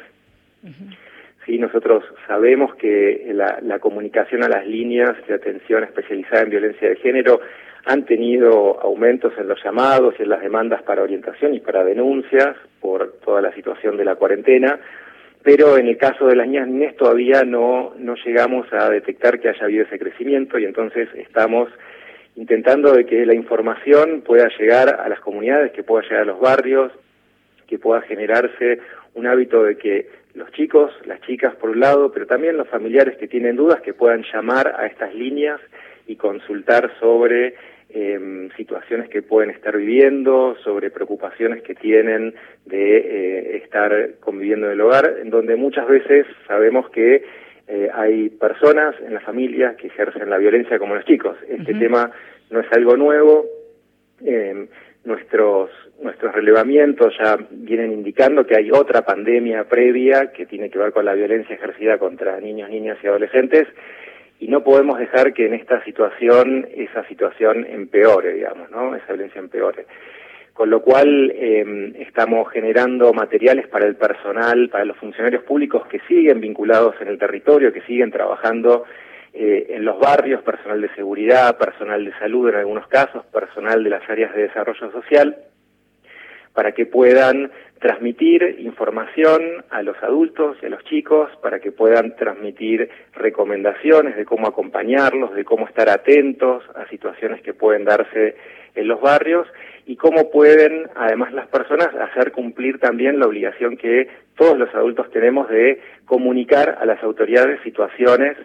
[0.64, 0.98] Uh -huh.
[1.46, 6.90] Sí, nosotros sabemos que la, la, comunicación a las líneas de atención especializada en violencia
[6.90, 7.40] de género
[7.86, 12.56] han tenido aumentos en los llamados y en las demandas para orientación y para denuncias
[12.80, 14.80] por toda la situación de la cuarentena
[15.44, 19.64] pero en el caso de las niñas todavía no, no llegamos a detectar que haya
[19.64, 21.70] habido ese crecimiento y entonces estamos
[22.36, 26.40] intentando de que la información pueda llegar a las comunidades, que pueda llegar a los
[26.40, 26.92] barrios,
[27.68, 28.80] que pueda generarse
[29.16, 33.18] un hábito de que los chicos, las chicas por un lado, pero también los familiares
[33.18, 35.60] que tienen dudas, que puedan llamar a estas líneas
[36.08, 37.56] y consultar sobre
[37.94, 42.34] eh, situaciones que pueden estar viviendo, sobre preocupaciones que tienen
[42.66, 47.24] de eh, estar conviviendo en el hogar, en donde muchas veces sabemos que
[47.68, 51.38] eh, hay personas en la familia que ejercen la violencia como los chicos.
[51.48, 51.80] Este uh -huh.
[51.80, 52.12] tema
[52.50, 53.46] no es algo nuevo.
[55.04, 55.72] nuestros
[56.02, 61.06] nuestros relevamientos ya vienen indicando que hay otra pandemia previa que tiene que ver con
[61.06, 63.68] la violencia ejercida contra niños, niñas y adolescentes
[64.42, 68.96] y no podemos dejar que en esta situación esa situación empeore, digamos, ¿no?
[68.96, 69.86] Esa violencia empeore.
[70.52, 76.00] Con lo cual eh, estamos generando materiales para el personal, para los funcionarios públicos que
[76.08, 78.86] siguen vinculados en el territorio, que siguen trabajando
[79.32, 83.92] eh, en los barrios, personal de seguridad, personal de salud en algunos casos, personal de
[83.92, 85.38] las áreas de desarrollo social,
[86.54, 92.16] para que puedan transmitir información a los adultos y a los chicos, para que puedan
[92.16, 98.36] transmitir recomendaciones de cómo acompañarlos, de cómo estar atentos a situaciones que pueden darse
[98.76, 99.48] en los barrios
[99.86, 105.10] y cómo pueden, además, las personas hacer cumplir también la obligación que todos los adultos
[105.12, 108.38] tenemos de comunicar a las autoridades situaciones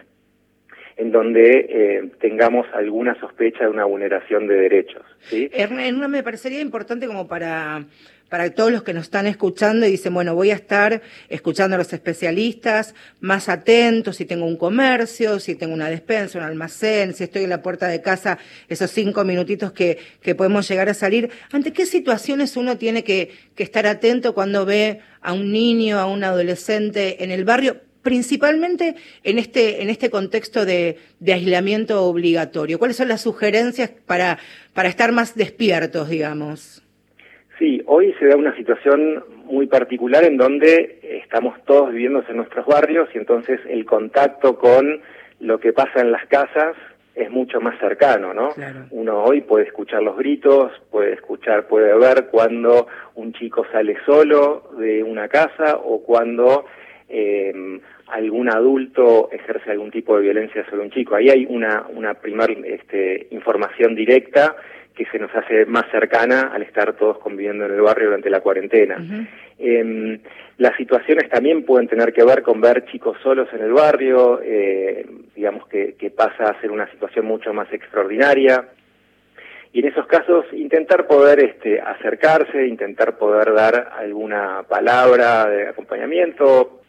[0.97, 5.03] en donde eh, tengamos alguna sospecha de una vulneración de derechos.
[5.21, 5.49] ¿sí?
[5.53, 7.85] Hernán, me parecería importante como para
[8.29, 11.77] para todos los que nos están escuchando y dicen, bueno, voy a estar escuchando a
[11.77, 17.23] los especialistas, más atentos si tengo un comercio, si tengo una despensa, un almacén, si
[17.23, 18.37] estoy en la puerta de casa,
[18.67, 21.29] esos cinco minutitos que, que podemos llegar a salir.
[21.51, 26.05] ¿Ante qué situaciones uno tiene que, que estar atento cuando ve a un niño, a
[26.05, 27.86] un adolescente en el barrio?
[28.07, 28.95] Principalmente
[29.25, 32.79] en este, en este contexto de, de, aislamiento obligatorio?
[32.79, 34.37] ¿Cuáles son las sugerencias para,
[34.73, 36.81] para estar más despiertos, digamos?
[37.59, 42.65] Sí, hoy se da una situación muy particular en donde estamos todos viviendo en nuestros
[42.65, 45.01] barrios y entonces el contacto con
[45.41, 46.77] lo que pasa en las casas
[47.13, 48.51] es mucho más cercano, ¿no?
[48.91, 54.69] Uno hoy puede escuchar los gritos, puede escuchar, puede ver cuando un chico sale solo
[54.77, 56.63] de una casa o cuando
[57.09, 61.15] eh, algún adulto ejerce algún tipo de violencia sobre un chico.
[61.15, 64.55] Ahí hay una, una primera este, información directa
[64.95, 68.41] que se nos hace más cercana al estar todos conviviendo en el barrio durante la
[68.41, 68.97] cuarentena.
[69.59, 70.19] eh,
[70.57, 75.05] las situaciones también pueden tener que ver con ver chicos solos en el barrio, eh,
[75.35, 78.69] digamos que, que pasa a ser una situación mucho más extraordinaria.
[79.71, 86.81] Y en esos casos intentar poder este, acercarse, intentar poder dar alguna palabra de acompañamiento,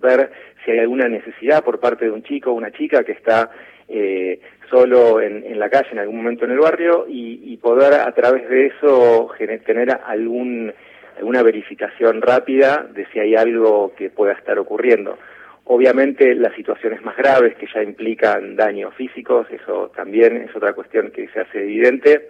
[0.00, 0.30] ver
[0.64, 3.50] si hay alguna necesidad por parte de un chico o una chica que está
[3.88, 8.48] eh, solo en, la calle en algún momento en el barrio y, poder a través
[8.48, 9.30] de eso
[9.66, 10.72] tener algún,
[11.16, 15.18] alguna verificación rápida de si hay algo que pueda estar ocurriendo.
[15.64, 21.10] Obviamente las situaciones más graves que ya implican daños físicos, eso también es otra cuestión
[21.10, 22.28] que se hace evidente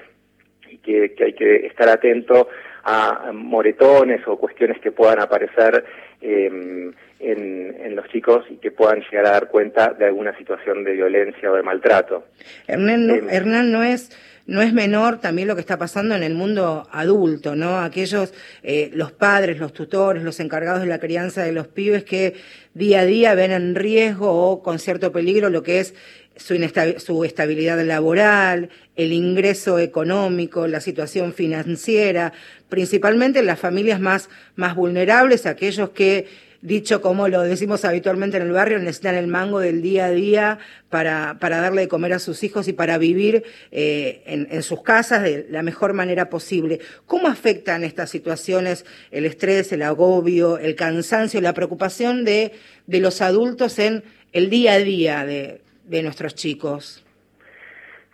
[0.71, 2.49] y que hay que estar atento
[2.85, 5.85] a moretones o cuestiones que puedan aparecer
[6.21, 10.85] eh, en, en, los chicos y que puedan llegar a dar cuenta de alguna situación
[10.85, 12.25] de violencia o de maltrato.
[12.67, 14.11] Hernán, no, eh, Hernán, no es
[14.49, 17.81] no es menor también lo que está pasando en el mundo adulto, ¿no?
[17.81, 22.35] Aquellos, eh, los padres, los tutores, los encargados de la crianza de los pibes que
[22.73, 25.95] día a día ven en riesgo o con cierto peligro lo que es
[26.39, 26.57] su,
[26.99, 32.33] su estabilidad laboral, el ingreso económico, la situación financiera,
[32.69, 36.27] principalmente en las familias más, más vulnerables, aquellos que
[36.61, 40.59] dicho como lo decimos habitualmente en el barrio, necesitan el mango del día a día
[40.89, 44.83] para, para darle de comer a sus hijos y para vivir eh, en, en, sus
[44.83, 46.81] casas de la mejor manera posible.
[47.07, 52.53] ¿Cómo afectan estas situaciones el estrés, el agobio, el cansancio, la preocupación de,
[52.87, 57.05] de los adultos en el día a día de, de nuestros chicos?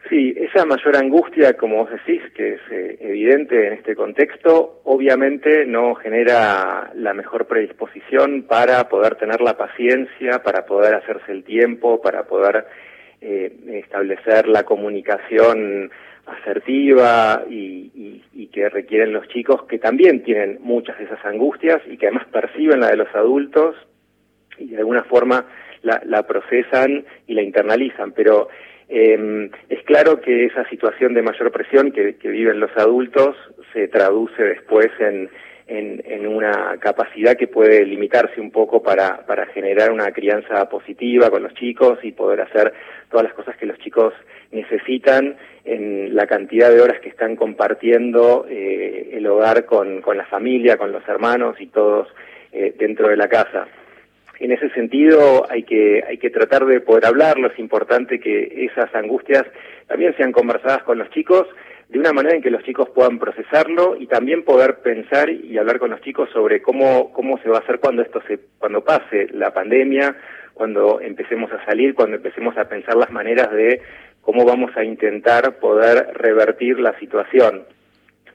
[0.08, 5.64] Sí, esa mayor angustia, como vos decís, que es eh, evidente en este contexto, obviamente
[5.64, 12.02] no genera la mejor predisposición para poder tener la paciencia, para poder hacerse el tiempo,
[12.02, 12.66] para poder
[13.22, 15.90] eh, establecer la comunicación
[16.26, 21.80] asertiva y, y, y, que requieren los chicos que también tienen muchas de esas angustias
[21.86, 23.76] y que además perciben la de los adultos
[24.58, 25.46] y de alguna forma
[25.84, 28.48] la, la procesan y la internalizan, pero
[28.88, 33.36] eh, es claro que esa situación de mayor presión que, viven los adultos
[33.72, 35.30] se traduce después en,
[35.66, 41.30] en, en, una capacidad que puede limitarse un poco para, para generar una crianza positiva
[41.30, 42.74] con los chicos y poder hacer
[43.10, 44.12] todas las cosas que los chicos
[44.52, 50.26] necesitan en la cantidad de horas que están compartiendo eh, el hogar con, con la
[50.26, 52.08] familia, con los hermanos y todos
[52.52, 53.66] eh, dentro de la casa
[54.40, 58.94] en ese sentido hay que, hay que tratar de poder hablarlo, es importante que esas
[58.94, 59.44] angustias
[59.86, 61.46] también sean conversadas con los chicos
[61.88, 65.78] de una manera en que los chicos puedan procesarlo y también poder pensar y hablar
[65.78, 69.28] con los chicos sobre cómo, cómo se va a hacer cuando esto se, cuando pase
[69.32, 70.16] la pandemia,
[70.54, 73.82] cuando empecemos a salir, cuando empecemos a pensar las maneras de
[74.22, 77.64] cómo vamos a intentar poder revertir la situación.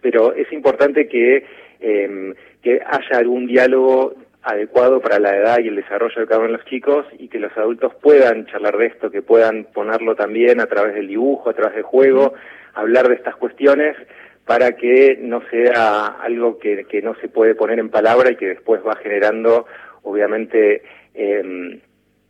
[0.02, 1.46] pero es importante que,
[1.82, 6.48] eh, que haya algún diálogo adecuado para la edad y el desarrollo de cada uno
[6.48, 10.62] de los chicos y que los adultos puedan charlar de esto, que puedan ponerlo también
[10.62, 12.34] a través del dibujo, a través del juego,
[12.74, 13.98] hablar de estas cuestiones
[14.46, 18.48] para que no sea algo que, que no se puede poner en palabra y que
[18.48, 19.68] después va generando,
[20.04, 20.82] obviamente,
[21.14, 21.80] eh,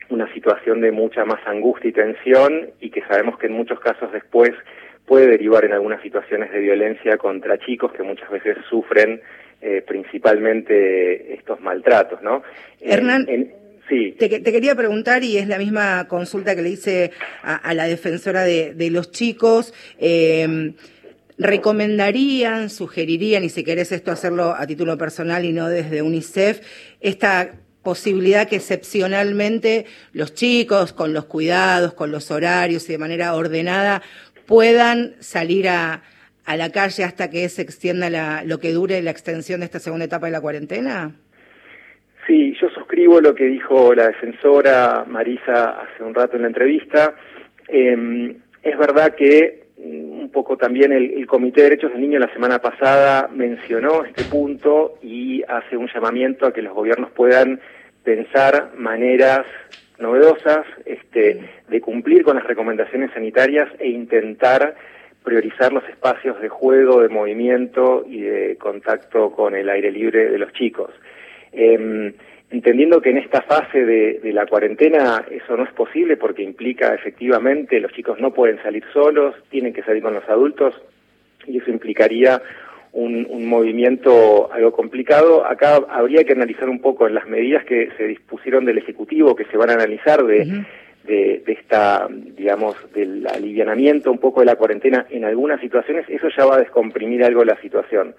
[0.09, 4.11] una situación de mucha más angustia y tensión y que sabemos que en muchos casos
[4.11, 4.51] después
[5.05, 9.21] puede derivar en algunas situaciones de violencia contra chicos que muchas veces sufren
[9.61, 12.43] eh, principalmente estos maltratos, ¿no?
[12.81, 13.53] Hernán, En-
[13.89, 14.15] sí.
[14.17, 17.11] te, te quería preguntar, y es la misma consulta que le hice
[17.43, 20.73] a, a la defensora de, de los chicos, eh,
[21.37, 26.61] ¿recomendarían, sugerirían, y si querés esto hacerlo a título personal y no desde UNICEF,
[26.99, 27.51] esta
[27.81, 34.01] posibilidad que excepcionalmente los chicos, con los cuidados, con los horarios y de manera ordenada,
[34.45, 36.03] puedan salir a,
[36.49, 39.77] a la calle hasta que se extienda la, lo que dure la extensión de esta
[39.77, 41.11] segunda etapa de la cuarentena?
[42.25, 47.13] Sí, yo suscribo lo que dijo la defensora Marisa hace un rato en la entrevista.
[47.67, 52.17] Eh, es verdad que mm, un poco también el, el Comité de Derechos del Niño
[52.17, 57.61] la semana pasada mencionó este punto y hace un llamamiento a que los gobiernos puedan
[58.03, 59.45] pensar maneras
[59.99, 64.75] novedosas este, de cumplir con las recomendaciones sanitarias e intentar
[65.29, 70.39] priorizar los espacios de juego, de movimiento y de contacto con el aire libre de
[70.39, 70.89] los chicos.
[71.51, 72.11] Eh,
[72.49, 77.79] entendiendo que en esta fase de, la cuarentena eso no es posible porque implica efectivamente
[77.79, 80.73] los chicos no pueden salir solos, tienen que salir con los adultos
[81.45, 82.41] y eso implicaría
[82.91, 85.45] un movimiento algo complicado.
[85.45, 89.45] Acá habría que analizar un poco en las medidas que se dispusieron del Ejecutivo, que
[89.45, 90.65] se van a analizar de,
[91.09, 96.45] de, esta, digamos, del alivianamiento un poco de la cuarentena en algunas situaciones, eso ya
[96.45, 98.15] va a descomprimir algo la situación.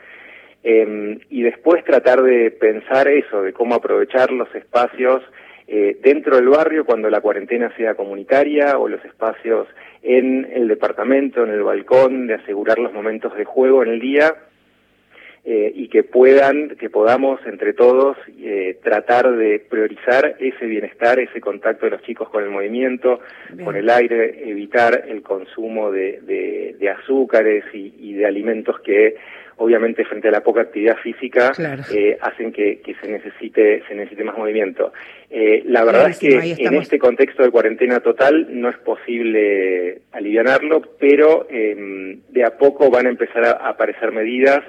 [0.64, 5.22] Eh, y después tratar de pensar eso, de cómo aprovechar los espacios
[5.68, 9.68] eh, dentro del barrio cuando la cuarentena sea comunitaria o los espacios
[10.03, 14.34] en el departamento, en el balcón, de asegurar los momentos de juego en el día
[15.45, 21.41] eh, y que puedan, que podamos entre todos eh, tratar de priorizar ese bienestar, ese
[21.41, 23.20] contacto de los chicos con el movimiento,
[23.53, 23.64] Bien.
[23.64, 29.16] con el aire, evitar el consumo de, de- de azúcares y, y de alimentos que
[29.57, 31.82] obviamente frente a la poca actividad física Claro.
[31.95, 34.93] eh, hacen que, que se necesite se necesite más movimiento.
[35.28, 40.80] Eh, la verdad es que en este contexto de cuarentena total no es posible alivianarlo,
[40.99, 44.62] pero eh, de a poco van a empezar a aparecer medidas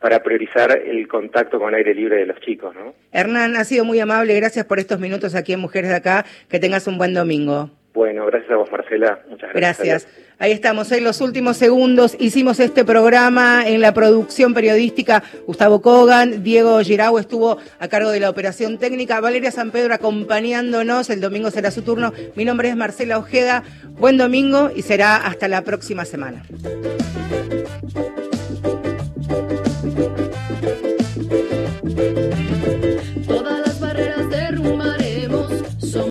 [0.00, 2.94] para priorizar el contacto con el aire libre de los chicos, ¿no?
[3.12, 4.34] Hernán, ha sido muy amable.
[4.34, 6.24] Gracias por estos minutos aquí en Mujeres de Acá.
[6.48, 7.70] Que tengas un buen domingo.
[7.94, 9.20] Bueno, gracias a vos, Marcela.
[9.28, 9.86] Muchas gracias.
[9.88, 10.28] Gracias.
[10.40, 15.24] Ahí estamos, en los últimos segundos hicimos este programa en la producción periodística.
[15.48, 21.10] Gustavo Kogan, Diego Girau estuvo a cargo de la operación técnica, Valeria San Pedro acompañándonos.
[21.10, 22.12] El domingo será su turno.
[22.36, 23.64] Mi nombre es Marcela Ojeda.
[23.98, 26.44] Buen domingo y será hasta la próxima semana.